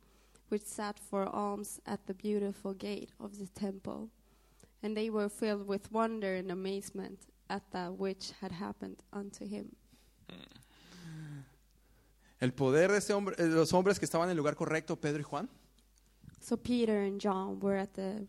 which 0.48 0.62
sat 0.62 0.98
for 0.98 1.28
alms 1.28 1.80
at 1.87 2.06
the 2.06 2.14
beautiful 2.14 2.74
gate 2.74 3.11
of 3.20 3.38
the 3.38 3.46
temple. 3.46 4.09
And 4.83 4.96
they 4.96 5.09
were 5.09 5.28
filled 5.28 5.66
with 5.66 5.92
wonder 5.92 6.35
and 6.35 6.50
amazement 6.50 7.26
at 7.48 7.62
that 7.70 7.94
which 7.98 8.33
had 8.40 8.52
happened 8.52 8.96
unto 9.12 9.46
him. 9.46 9.76
Hmm. 10.28 10.60
El 12.40 12.53
poder 12.55 12.90
de 12.90 12.98
ese 12.98 13.12
hombre, 13.12 13.37
eh, 13.38 13.46
los 13.46 13.72
hombres 13.74 13.98
que 13.98 14.05
estaban 14.07 14.26
en 14.29 14.31
el 14.33 14.37
lugar 14.38 14.57
correcto, 14.57 14.96
Pedro 14.96 15.20
y 15.20 15.24
Juan, 15.24 15.48
So 16.40 16.57
Peter 16.57 16.96
and 17.07 17.20
John 17.22 17.59
were 17.61 17.79
at 17.79 17.90
the 17.94 18.26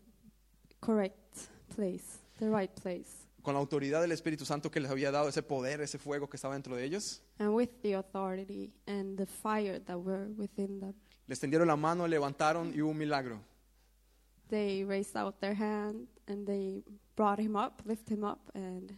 correct 0.80 1.16
place, 1.74 2.18
the 2.38 2.50
right 2.50 2.70
place. 2.82 3.08
con 3.42 3.54
la 3.54 3.60
autoridad 3.60 4.00
del 4.02 4.12
Espíritu 4.12 4.44
Santo 4.44 4.70
que 4.70 4.78
les 4.80 4.90
había 4.90 5.10
dado 5.10 5.28
ese 5.28 5.42
poder, 5.42 5.80
ese 5.80 5.98
fuego 5.98 6.28
que 6.28 6.36
estaba 6.36 6.54
dentro 6.54 6.76
de 6.76 6.84
ellos, 6.84 7.22
And 7.38 7.54
with 7.54 7.70
the 7.82 7.94
authority 7.94 8.70
and 8.86 9.16
the 9.16 9.26
fire 9.26 9.80
that 9.80 9.96
were 9.96 10.28
within 10.36 10.78
them, 10.78 10.94
les 11.26 11.40
tendieron 11.40 11.66
la 11.68 11.76
mano, 11.76 12.06
levantaron 12.06 12.72
y 12.74 12.80
hubo 12.82 12.90
un 12.90 12.98
milagro. 12.98 13.40
they 14.48 14.84
raised 14.84 15.16
out 15.16 15.40
their 15.40 15.54
hand 15.54 16.06
and 16.28 16.46
they 16.46 16.84
brought 17.16 17.40
him 17.40 17.56
up, 17.56 17.80
lifted 17.86 18.12
him 18.18 18.24
up, 18.24 18.50
and 18.54 18.92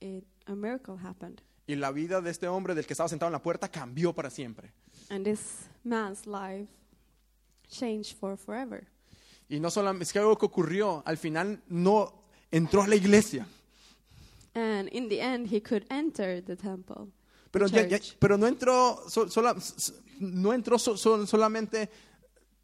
it, 0.00 0.24
a 0.48 0.54
miracle 0.56 0.96
happened. 0.96 1.40
Y 1.66 1.74
la 1.74 1.90
vida 1.90 2.20
de 2.20 2.30
este 2.30 2.46
hombre 2.48 2.74
del 2.74 2.86
que 2.86 2.92
estaba 2.92 3.08
sentado 3.08 3.28
en 3.28 3.32
la 3.32 3.42
puerta 3.42 3.68
cambió 3.68 4.12
para 4.12 4.30
siempre. 4.30 4.72
And 5.10 5.24
this 5.24 5.66
man's 5.84 6.26
life 6.26 6.68
changed 7.68 8.16
for 8.18 8.36
forever. 8.36 8.86
Y 9.48 9.58
no 9.60 9.70
solamente, 9.70 10.04
es 10.04 10.12
que 10.12 10.18
algo 10.18 10.36
que 10.38 10.46
ocurrió, 10.46 11.02
al 11.06 11.16
final 11.18 11.62
no 11.68 12.22
entró 12.50 12.82
a 12.82 12.86
la 12.88 12.96
iglesia, 12.96 13.46
And 14.54 14.88
in 14.92 15.08
the 15.10 15.20
end, 15.20 15.52
he 15.52 15.60
could 15.60 15.84
enter 15.90 16.42
the 16.42 16.56
temple. 16.56 17.08
pero, 17.50 17.66
ya- 17.66 17.86
ya- 17.86 17.98
pero 18.18 18.38
no 18.38 18.46
entró, 18.46 19.02
so- 19.08 19.28
sola- 19.28 19.54
no 20.20 20.52
entró 20.54 20.78
so- 20.78 20.96
so- 20.96 21.26
solamente 21.26 21.90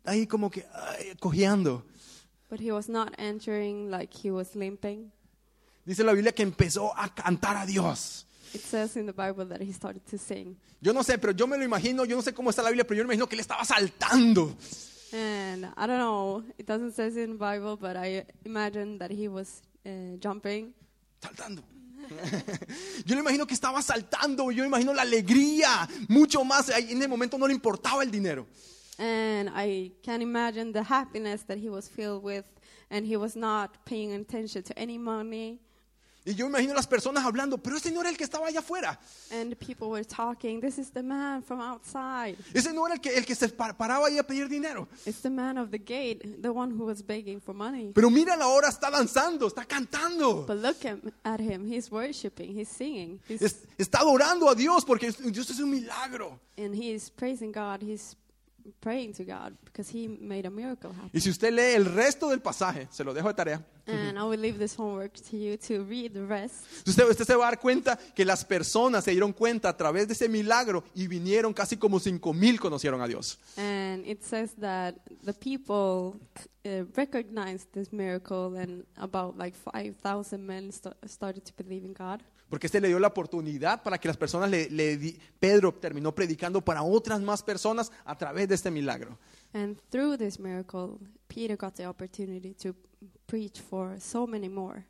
ahí 0.05 0.27
como 0.27 0.51
que 0.51 0.65
ay, 0.73 1.15
cojeando. 1.21 1.85
But 2.49 2.61
he 2.61 2.73
was 2.73 2.89
not 2.89 3.13
entering 3.19 3.91
like 3.91 4.11
he 4.27 4.31
was 4.31 4.55
limping. 4.55 5.13
Dice 5.85 6.03
la 6.05 6.13
Biblia 6.13 6.33
que 6.33 6.43
empezó 6.43 6.93
a 6.97 7.15
cantar 7.15 7.57
a 7.57 7.67
Dios. 7.67 8.27
It 8.55 8.61
says 8.61 8.97
in 8.97 9.07
the 9.07 9.13
Bible 9.13 9.47
that 9.47 9.63
he 9.63 9.73
started 9.73 10.05
to 10.11 10.19
sing. 10.19 10.57
Yo 10.81 10.93
no 10.93 11.03
sé, 11.03 11.19
pero 11.19 11.33
yo 11.33 11.47
me 11.47 11.57
lo 11.57 11.65
imagino, 11.65 12.05
yo 12.05 12.17
no 12.17 12.23
sé 12.23 12.33
cómo 12.35 12.51
está 12.51 12.63
la 12.63 12.69
Biblia, 12.69 12.85
pero 12.85 12.99
yo 12.99 13.05
me 13.07 13.15
imagino 13.15 13.29
que 13.29 13.37
él 13.37 13.41
estaba 13.41 13.65
saltando. 13.65 14.55
And 15.13 15.67
I 15.77 15.87
don't 15.87 15.99
know, 15.99 16.43
it 16.59 16.67
doesn't 16.67 16.93
say 16.93 17.07
in 17.09 17.33
the 17.33 17.39
Bible, 17.39 17.77
but 17.77 17.97
I 17.97 18.25
imagine 18.45 18.99
that 18.99 19.11
he 19.11 19.29
was 19.29 19.63
uh, 19.87 20.17
jumping. 20.19 20.73
Saltando. 21.21 21.63
Yo 23.07 23.15
le 23.15 23.23
imagino 23.23 23.47
que 23.47 23.55
estaba 23.55 23.81
saltando, 23.81 24.51
yo 24.51 24.63
me 24.63 24.69
imagino 24.69 24.93
la 24.93 25.03
alegría, 25.03 25.89
mucho 26.09 26.45
más. 26.45 26.69
En 26.71 27.01
el 27.01 27.09
momento 27.09 27.39
no 27.39 27.47
le 27.47 27.55
importaba 27.55 28.03
el 28.03 28.11
dinero. 28.11 28.47
And 28.99 29.51
I 29.55 29.93
can 30.03 30.21
imagine 30.21 30.73
the 30.73 30.83
happiness 30.83 31.43
that 31.45 31.59
he 31.59 31.69
was 31.69 31.89
filled 31.89 32.23
with, 32.23 32.45
and 32.91 33.07
he 33.07 33.17
was 33.17 33.37
not 33.37 33.85
paying 33.85 34.13
attention 34.13 34.63
to 34.65 34.79
any 34.79 34.99
money. 34.99 35.61
Y 36.25 36.35
yo 36.35 36.47
imagino 36.47 36.73
las 36.73 36.87
personas 36.87 37.25
hablando, 37.25 37.59
pero 37.59 37.77
ese 37.77 37.91
no 37.91 38.01
era 38.01 38.09
el 38.11 38.17
que 38.17 38.23
estaba 38.25 38.47
allá 38.47 38.61
afuera. 38.61 38.99
And 39.33 39.57
people 39.57 39.89
were 39.89 40.05
talking, 40.05 40.61
This 40.61 40.79
is 40.79 40.91
the 40.93 41.03
man 41.03 41.43
from 41.43 41.61
outside. 41.61 42.37
Ese 42.55 42.73
no 42.73 42.87
era 42.87 42.95
el 42.95 43.01
que, 43.01 43.11
el 43.17 43.25
que 43.27 43.35
se 43.35 43.49
pa- 43.49 43.73
paraba 43.73 44.07
ahí 44.07 44.19
a 44.19 44.23
pedir 44.23 44.49
dinero. 44.49 44.87
It's 45.05 45.21
the 45.23 45.31
man 45.31 45.59
of 45.59 45.71
the 45.71 45.79
gate, 45.79 46.21
the 46.41 46.51
one 46.51 46.71
who 46.73 46.85
was 46.85 47.03
begging 47.05 47.41
for 47.41 47.53
money. 47.55 47.91
Pero 47.93 48.09
mira 48.09 48.35
ahora, 48.35 48.69
está 48.69 48.89
danzando, 48.91 49.49
está 49.49 49.65
cantando. 49.67 50.47
But 50.47 50.59
look 50.59 50.83
him, 50.85 51.13
at 51.25 51.41
him, 51.41 51.67
he's 51.67 51.91
worshiping, 51.91 52.57
he's 52.57 52.69
singing, 52.69 53.19
he's, 53.29 53.43
Es- 53.43 53.67
está 53.77 53.99
adorando 54.01 54.49
a 54.49 54.55
Dios 54.55 54.85
porque 54.85 55.11
Dios 55.11 55.51
es 55.51 55.59
un 55.59 55.71
milagro. 55.71 56.39
and 56.57 56.75
he's 56.75 57.11
praising 57.11 57.51
God, 57.51 57.83
he's 57.83 58.15
praying 58.81 59.13
to 59.15 59.25
God 59.25 59.55
because 59.65 59.89
he 59.91 60.09
made 60.09 60.47
a 60.47 60.51
miracle 60.51 60.91
happen. 60.93 61.11
Y 61.13 61.21
si 61.21 61.31
usted 61.31 61.53
lee 61.53 61.75
el 61.75 61.85
resto 61.87 62.29
del 62.31 62.41
pasaje, 62.41 62.89
se 62.91 63.05
lo 63.05 63.15
dejo 63.15 63.29
de 63.29 63.35
tarea. 63.35 63.65
And 63.87 64.17
I 64.17 64.23
will 64.23 64.41
leave 64.41 64.59
this 64.59 64.77
homework 64.79 65.15
to 65.31 65.37
you 65.37 65.57
to 65.57 65.83
read 65.85 66.13
the 66.13 66.25
rest. 66.25 66.55
Usted, 66.87 67.05
usted 67.09 67.25
se 67.25 67.35
va 67.35 67.49
a 67.49 67.51
dar 67.51 67.59
cuenta 67.59 67.99
que 68.15 68.25
las 68.25 68.45
personas 68.45 69.03
se 69.03 69.11
dieron 69.11 69.33
cuenta 69.33 69.69
a 69.71 69.77
través 69.77 70.07
de 70.07 70.13
ese 70.15 70.29
milagro 70.29 70.85
y 70.95 71.09
vinieron 71.09 71.53
casi 71.53 71.77
como 71.77 71.99
cinco 71.99 72.33
mil 72.33 72.61
conocieron 72.61 73.01
a 73.01 73.09
Dios. 73.09 73.39
And 73.57 74.07
it 74.07 74.23
says 74.23 74.53
that 74.61 74.95
the 75.25 75.33
people 75.33 76.21
uh, 76.65 76.85
recognized 76.97 77.73
this 77.73 77.93
miracle, 77.93 78.57
and 78.57 78.85
about 78.97 79.37
like 79.37 79.57
5,000 79.57 80.47
men 80.47 80.71
st- 80.71 80.95
started 81.07 81.45
to 81.45 81.53
believe 81.57 81.85
in 81.85 81.93
God. 81.93 82.23
Porque 82.53 82.67
este 82.67 82.83
le 82.83 82.89
dio 82.89 82.99
la 82.99 83.07
oportunidad 83.09 83.83
para 83.83 83.97
que 83.97 84.09
las 84.09 84.19
personas 84.19 84.51
le, 84.51 84.69
le 84.69 84.99
di- 84.99 85.19
Pedro 85.41 85.73
terminó 85.73 86.15
predicando 86.15 86.63
para 86.63 86.83
otras 86.83 87.19
más 87.23 87.43
personas 87.43 87.91
a 88.05 88.19
través 88.19 88.47
de 88.47 88.57
este 88.57 88.71
milagro. 88.71 89.19
And 89.55 89.79
through 89.89 90.19
this 90.19 90.39
miracle, 90.39 90.99
Peter 91.29 91.57
got 91.57 91.75
the 91.77 91.87
opportunity 91.87 92.53
to 92.63 92.77
preach 93.25 93.59
for 93.63 93.99
so 93.99 94.27
many 94.27 94.51
more 94.51 94.85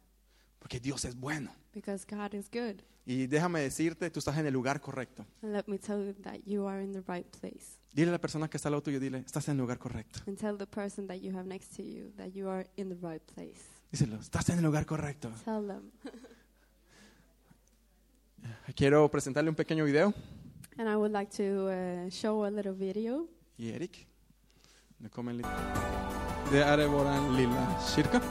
Porque 0.58 0.80
Dios 0.80 1.04
es 1.04 1.14
bueno. 1.14 1.52
because 1.72 2.04
God 2.04 2.34
is 2.34 2.50
good. 2.50 2.82
Y 3.06 3.28
déjame 3.28 3.60
decirte, 3.60 4.10
tú 4.10 4.18
estás 4.18 4.36
en 4.38 4.46
el 4.46 4.52
lugar 4.52 4.80
correcto. 4.80 5.24
And 5.42 5.52
let 5.52 5.66
me 5.68 5.78
tell 5.78 6.04
you 6.04 6.14
that 6.24 6.40
you 6.44 6.66
are 6.66 6.82
in 6.82 6.90
the 6.92 7.02
right 7.06 7.26
place. 7.40 7.78
Dile 7.94 8.08
a 8.08 8.12
la 8.12 8.20
persona 8.20 8.48
que 8.50 8.56
está 8.56 8.70
al 8.70 8.72
lado 8.72 8.82
tuyo, 8.82 8.98
dile, 8.98 9.18
estás 9.18 9.46
en 9.46 9.52
el 9.52 9.58
lugar 9.58 9.78
correcto. 9.78 10.18
And 10.26 10.36
tell 10.36 10.58
the 10.58 10.66
person 10.66 11.06
that 11.06 11.18
you 11.20 11.30
have 11.38 11.46
next 11.46 11.76
to 11.76 11.82
you 11.84 12.10
that 12.16 12.32
you 12.32 12.48
are 12.48 12.66
in 12.76 12.88
the 12.88 12.96
right 12.96 13.22
place. 13.34 13.60
Díselo, 13.92 14.16
estás 14.16 14.48
en 14.48 14.58
el 14.58 14.64
lugar 14.64 14.84
correcto. 14.84 15.30
Tell 15.44 15.64
them. 15.64 15.92
Quiero 18.76 19.08
presentarle 19.08 19.48
un 19.50 19.54
pequeño 19.56 19.84
video. 19.84 20.12
And 20.78 20.88
I 20.88 20.96
would 20.96 21.12
like 21.12 21.30
to 21.36 21.68
uh, 21.68 22.10
show 22.10 22.44
a 22.44 22.50
little 22.50 22.72
video. 22.72 23.28
Y 23.56 23.70
Erik, 23.70 24.06
nu 24.96 25.08
kommer 25.08 25.30
en 25.30 25.36
liten... 25.36 25.52
Det 26.50 26.62
är 26.62 26.88
vår 26.88 27.36
lilla 27.36 27.80
kyrka. 27.94 28.22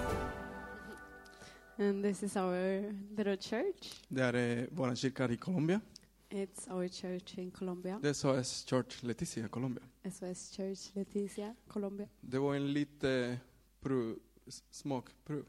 And 1.78 2.04
this 2.04 2.24
is 2.24 2.36
our 2.36 2.82
little 3.18 3.38
church. 3.38 4.02
Det 4.08 4.22
är 4.24 4.68
vår 4.72 4.96
kyrka 4.96 5.30
i 5.30 5.38
Colombia. 5.38 5.82
It's 6.30 6.74
our 6.74 6.88
church 6.88 7.38
in 7.38 7.52
Colombia. 7.52 8.00
Det 8.02 8.10
är 8.10 8.14
SOS 8.14 8.66
Church 8.70 9.04
Leticia, 9.04 9.48
Colombia. 9.48 9.84
SOS 10.12 10.52
Church 10.58 10.96
Leticia, 10.96 11.56
Colombia. 11.68 12.08
Det 12.22 12.40
var 12.40 12.56
en 12.56 12.74
lite 12.74 13.40
prov, 13.82 14.16
s- 14.48 14.64
smakprov. 14.72 15.46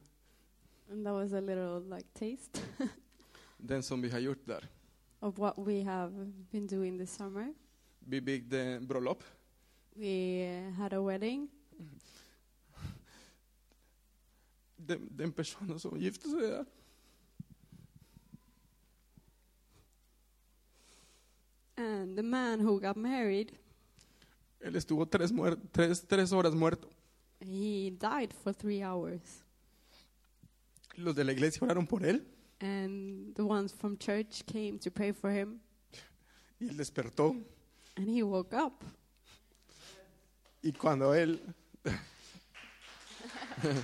And 0.90 1.05
that 1.07 1.12
was 1.14 1.33
a 1.33 1.40
little 1.40 1.81
like 1.96 2.09
taste 2.12 2.61
Den 3.62 3.83
som 3.83 4.03
vi 4.03 4.09
har 4.11 4.18
gjort 4.18 4.46
där. 4.46 4.68
of 5.20 5.38
what 5.38 5.55
we 5.59 5.83
have 5.85 6.33
been 6.51 6.66
doing 6.66 6.98
this 6.98 7.14
summer. 7.14 7.55
Vi 7.98 8.20
byggde 8.20 8.81
bröllop. 8.81 9.22
We 9.94 10.70
had 10.77 10.92
a 10.92 11.01
wedding, 11.01 11.48
Den, 14.77 15.09
den 15.16 15.33
personen 15.33 15.79
som 15.81 15.98
gifte 16.01 16.29
sig 16.29 16.40
där. 16.40 16.64
and 21.77 22.16
the 22.16 22.22
man 22.22 22.61
who 22.61 22.79
got 22.81 22.96
married, 22.96 23.53
Él 24.61 24.77
estuvo 24.77 25.07
tres, 25.07 25.33
tres, 25.72 26.01
tres 26.07 26.33
horas 26.33 26.55
muerto. 26.55 26.88
he 27.40 27.90
died 27.90 28.33
for 28.33 28.53
three 28.53 28.83
hours. 28.85 29.42
Los 30.96 31.14
de 31.16 31.25
la 31.25 31.33
iglesia 31.33 31.64
oraron 31.64 31.87
por 31.87 32.05
él. 32.05 32.22
And 32.62 33.35
the 33.35 33.44
ones 33.44 33.72
from 33.72 33.98
church 33.98 34.44
came 34.46 34.79
to 34.79 34.90
pray 34.90 35.12
for 35.12 35.31
him, 35.31 35.61
y 36.61 36.68
él 36.68 36.77
despertó. 36.77 37.37
and 37.96 38.09
he 38.09 38.22
woke 38.22 38.55
up. 38.55 38.83
Y 40.62 40.72
cuando 40.72 41.12
él... 41.12 41.40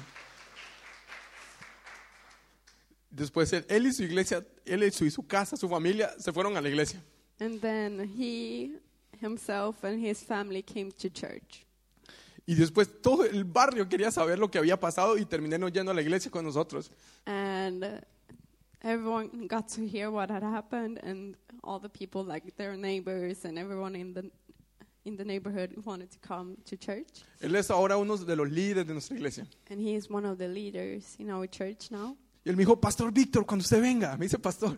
Después 3.11 3.53
él, 3.53 3.65
él 3.69 3.87
y 3.87 3.93
su 3.93 4.05
iglesia, 4.05 4.47
él 4.65 4.85
y 4.85 4.91
su, 4.93 5.05
y 5.05 5.11
su 5.11 5.27
casa, 5.27 5.57
su 5.57 5.69
familia, 5.69 6.15
se 6.19 6.33
fueron 6.33 6.57
a 6.57 6.61
la 6.61 6.69
iglesia. 6.69 7.03
And 7.41 7.61
then 7.61 8.09
he 8.17 8.79
himself 9.21 9.83
and 9.83 9.99
his 9.99 10.23
family 10.23 10.63
came 10.63 10.93
to 10.93 11.09
church. 11.09 11.65
Y 12.47 12.55
después 12.55 12.89
todo 13.03 13.25
el 13.25 13.45
barrio 13.45 13.89
quería 13.89 14.11
saber 14.11 14.39
lo 14.39 14.51
que 14.51 14.59
había 14.59 14.79
pasado 14.79 15.19
y 15.19 15.25
terminé 15.25 15.59
no 15.59 15.69
yendo 15.69 15.91
a 15.91 15.95
la 15.95 16.01
iglesia 16.01 16.31
con 16.31 16.45
nosotros. 16.45 16.91
And 17.27 18.03
everyone 18.83 19.47
got 19.47 19.69
to 19.69 19.87
hear 19.87 20.11
what 20.11 20.31
had 20.31 20.43
happened, 20.43 21.01
and 21.03 21.35
all 21.65 21.79
the 21.79 21.89
people, 21.89 22.25
like 22.25 22.57
their 22.57 22.77
neighbors 22.77 23.45
and 23.45 23.59
everyone 23.59 23.97
in 23.97 24.15
the 24.15 24.31
in 25.05 25.17
the 25.17 25.25
neighborhood, 25.25 25.73
wanted 25.85 26.11
to 26.11 26.19
come 26.19 26.57
to 26.67 26.77
church. 26.77 27.23
Él 27.41 27.57
es 27.57 27.71
ahora 27.71 27.97
uno 27.97 28.17
de 28.17 28.37
los 28.37 28.49
líderes 28.49 28.87
de 28.87 28.93
nuestra 28.93 29.17
iglesia. 29.17 29.47
And 29.71 29.81
he 29.81 29.95
is 29.95 30.11
one 30.11 30.27
of 30.27 30.39
the 30.39 30.49
leaders 30.49 31.17
in 31.19 31.31
our 31.31 31.47
church 31.47 31.91
now. 31.91 32.17
Y 32.45 32.51
él 32.51 32.57
me 32.57 32.65
dijo, 32.65 32.81
Pastor 32.81 33.11
Víctor, 33.11 33.47
cuando 33.47 33.63
usted 33.63 33.81
venga, 33.81 34.17
me 34.17 34.27
dice 34.27 34.39
Pastor, 34.39 34.77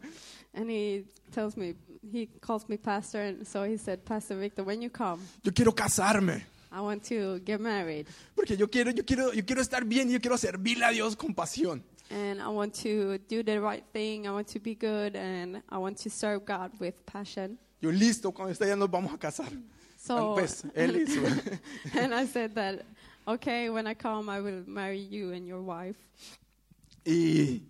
And 0.55 0.71
he 0.71 1.05
tells 1.33 1.57
me, 1.57 1.75
he 2.11 2.27
calls 2.41 2.69
me 2.69 2.77
pastor, 2.77 3.21
and 3.23 3.47
so 3.47 3.65
he 3.65 3.77
said, 3.77 4.05
Pastor 4.05 4.37
Victor, 4.37 4.65
when 4.65 4.83
you 4.83 4.91
come, 4.91 5.21
yo 5.43 5.53
quiero 5.53 5.73
casarme. 5.73 6.43
I 6.73 6.81
want 6.81 7.05
to 7.05 7.41
get 7.41 7.61
married, 7.61 8.07
Porque 8.35 8.57
yo 8.57 8.69
quiero, 8.69 8.91
yo 8.93 9.03
quiero, 9.05 9.33
yo 9.33 9.45
quiero 9.45 9.61
estar 9.61 9.85
bien 9.85 10.09
y 10.09 10.13
yo 10.13 10.21
quiero 10.21 10.37
servirle 10.37 10.85
a 10.85 10.91
Dios 10.91 11.17
con 11.17 11.35
pasión. 11.35 11.83
And 12.11 12.43
I 12.43 12.49
want 12.49 12.75
to 12.83 13.19
do 13.29 13.43
the 13.43 13.61
right 13.61 13.85
thing. 13.93 14.27
I 14.27 14.33
want 14.33 14.49
to 14.49 14.59
be 14.61 14.75
good, 14.75 15.17
and 15.17 15.63
I 15.69 15.79
want 15.79 15.99
to 15.99 16.11
serve 16.11 16.45
God 16.45 16.73
with 16.79 17.05
passion. 17.07 17.59
Yo 17.81 17.91
listo, 17.91 18.33
cuando 18.33 18.53
esté 18.53 18.67
allá 18.67 18.77
nos 18.77 18.91
vamos 18.91 19.13
a 19.15 19.19
casar. 19.19 19.49
So, 19.97 20.35
y 20.35 20.47
and 21.95 22.15
I 22.15 22.27
said 22.27 22.55
that, 22.55 22.85
okay, 23.29 23.69
when 23.69 23.87
I 23.87 23.95
come, 23.95 24.31
I 24.31 24.41
will 24.41 24.63
marry 24.67 24.99
you 24.99 25.33
and 25.33 25.47
your 25.47 25.61
wife. 25.63 25.97
Y, 27.05 27.63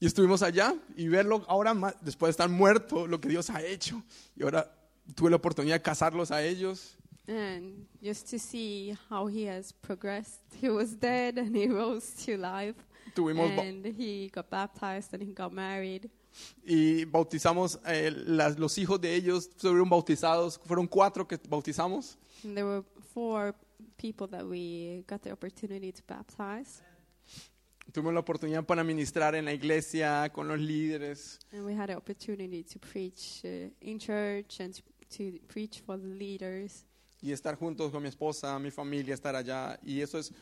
y 0.00 0.06
estuvimos 0.06 0.42
allá 0.42 0.76
y 0.96 1.06
verlo 1.08 1.44
ahora, 1.48 1.74
ma- 1.74 1.94
después 2.02 2.28
de 2.28 2.42
estar 2.42 2.48
muerto, 2.48 3.06
lo 3.06 3.18
que 3.20 3.28
Dios 3.28 3.50
ha 3.50 3.62
hecho. 3.62 4.02
Y 4.36 4.42
ahora 4.42 4.68
tuve 5.14 5.30
la 5.30 5.36
oportunidad 5.36 5.76
de 5.76 5.82
casarlos 5.82 6.30
a 6.30 6.42
ellos. 6.42 6.96
And 7.28 7.86
just 8.00 8.28
to 8.30 8.38
see 8.38 8.96
how 9.10 9.26
he 9.26 9.46
has 9.48 9.72
progressed. 9.72 10.40
He 10.60 10.68
was 10.68 10.94
dead 10.94 11.38
and 11.38 11.56
he 11.56 11.66
rose 11.68 12.12
to 12.24 12.36
life. 12.36 12.76
Tuvimos 13.16 13.50
And 13.58 13.86
he 13.98 14.28
got 14.30 14.50
baptized 14.50 15.14
and 15.14 15.22
he 15.22 15.32
got 15.32 15.50
married. 15.52 16.10
y 16.66 17.04
bautizamos 17.06 17.78
eh, 17.86 18.10
las- 18.26 18.58
los 18.58 18.76
hijos 18.76 19.00
de 19.00 19.14
ellos, 19.14 19.48
fueron 19.56 19.88
bautizados, 19.88 20.60
fueron 20.66 20.86
cuatro 20.86 21.26
que 21.26 21.38
bautizamos. 21.48 22.18
And 22.44 22.54
there 22.54 22.66
were 22.66 22.84
four 23.14 23.54
people 23.96 24.26
that 24.28 24.44
we 24.44 25.02
got 25.08 25.22
the 25.22 25.32
opportunity 25.32 25.90
to 25.92 26.02
baptize. 26.06 26.82
Tuvimos 27.90 28.12
la 28.12 28.20
oportunidad 28.20 28.64
para 28.66 28.84
ministrar 28.84 29.34
en 29.34 29.46
la 29.46 29.52
iglesia 29.54 30.28
con 30.30 30.46
los 30.48 30.58
líderes. 30.60 31.38
And 31.52 31.64
we 31.64 31.72
had 31.74 31.88
the 31.88 31.96
opportunity 31.96 32.62
to 32.64 32.78
preach 32.78 33.40
uh, 33.44 33.70
in 33.80 33.98
church 33.98 34.60
and 34.60 34.74
to, 34.74 34.82
to 35.16 35.38
preach 35.48 35.80
for 35.80 35.96
the 35.98 36.06
leaders. 36.06 36.84
y 37.22 37.32
estar 37.32 37.56
juntos 37.56 37.90
con 37.90 38.02
mi 38.02 38.08
esposa, 38.10 38.58
mi 38.58 38.70
familia, 38.70 39.14
estar 39.14 39.34
allá. 39.34 39.78
Y 39.82 40.02
eso 40.02 40.18
es 40.18 40.32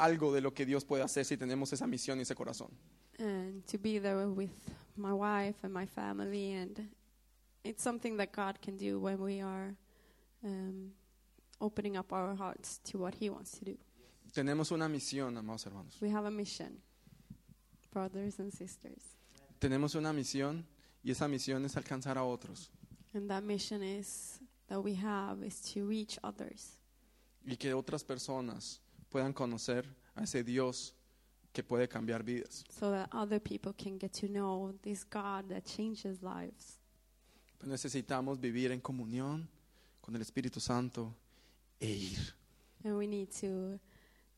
algo 0.00 0.32
de 0.32 0.40
lo 0.40 0.52
que 0.52 0.64
Dios 0.66 0.84
puede 0.84 1.02
hacer 1.02 1.24
si 1.24 1.36
tenemos 1.36 1.72
esa 1.72 1.86
misión 1.86 2.18
y 2.18 2.22
ese 2.22 2.34
corazón. 2.34 2.70
and 3.18 3.62
to 3.66 3.78
be 3.78 3.98
there 4.00 4.26
with 4.28 4.50
my 4.96 5.12
wife 5.12 5.62
and 5.62 5.72
my 5.74 5.84
family 5.86 6.52
and 6.54 6.88
it's 7.64 7.82
something 7.82 8.16
that 8.16 8.32
god 8.32 8.58
can 8.62 8.78
do 8.78 8.98
when 8.98 9.20
we 9.20 9.42
are 9.42 9.74
um, 10.42 10.90
opening 11.60 11.98
up 11.98 12.12
our 12.14 12.34
hearts 12.34 12.78
to 12.82 12.96
what 12.98 13.14
he 13.14 13.28
wants 13.28 13.58
to 13.58 13.64
do 13.64 13.76
Tenemos 14.32 14.70
una 14.72 14.88
misión, 14.88 15.36
amados 15.36 15.66
hermanos. 15.66 15.98
we 16.00 16.08
have 16.08 16.24
a 16.26 16.30
mission 16.30 16.80
brothers 17.92 18.38
and 18.38 18.52
sisters 18.52 19.16
Tenemos 19.60 19.94
una 19.94 20.12
misión 20.14 20.64
y 21.04 21.10
esa 21.10 21.28
misión 21.28 21.64
es 21.66 21.76
alcanzar 21.76 22.16
a 22.16 22.24
otros 22.24 22.70
and 23.12 23.28
that 23.28 23.42
mission 23.44 23.82
is 23.82 24.38
that 24.68 24.80
we 24.82 24.94
have 24.94 25.42
is 25.44 25.60
to 25.60 25.86
reach 25.86 26.18
others 26.22 26.78
y 27.46 27.56
que 27.56 27.74
otras 27.74 28.02
personas 28.02 28.80
puedan 29.10 29.32
conocer 29.34 29.84
a 30.14 30.22
ese 30.22 30.42
Dios 30.44 30.94
que 31.52 31.62
puede 31.62 31.88
cambiar 31.88 32.22
vidas. 32.22 32.64
so 32.70 32.90
that 32.92 33.08
other 33.12 33.40
people 33.40 33.72
can 33.76 33.98
get 33.98 34.12
to 34.12 34.26
know 34.28 34.72
this 34.82 35.04
god 35.04 35.48
that 35.48 35.62
changes 35.64 36.22
lives 36.22 36.78
Necesitamos 37.62 38.40
vivir 38.40 38.72
en 38.72 38.80
comunión 38.80 39.46
con 40.00 40.16
el 40.16 40.22
Espíritu 40.22 40.60
Santo 40.60 41.14
e 41.78 41.90
ir. 41.90 42.34
and 42.84 42.96
we 42.96 43.06
need 43.06 43.28
to 43.30 43.78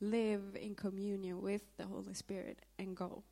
live 0.01 0.57
in 0.61 0.75
communion 0.75 1.41
with 1.41 1.63
the 1.77 1.85
holy 1.85 2.15
spirit 2.15 2.59
and 2.79 2.97
go 2.97 3.23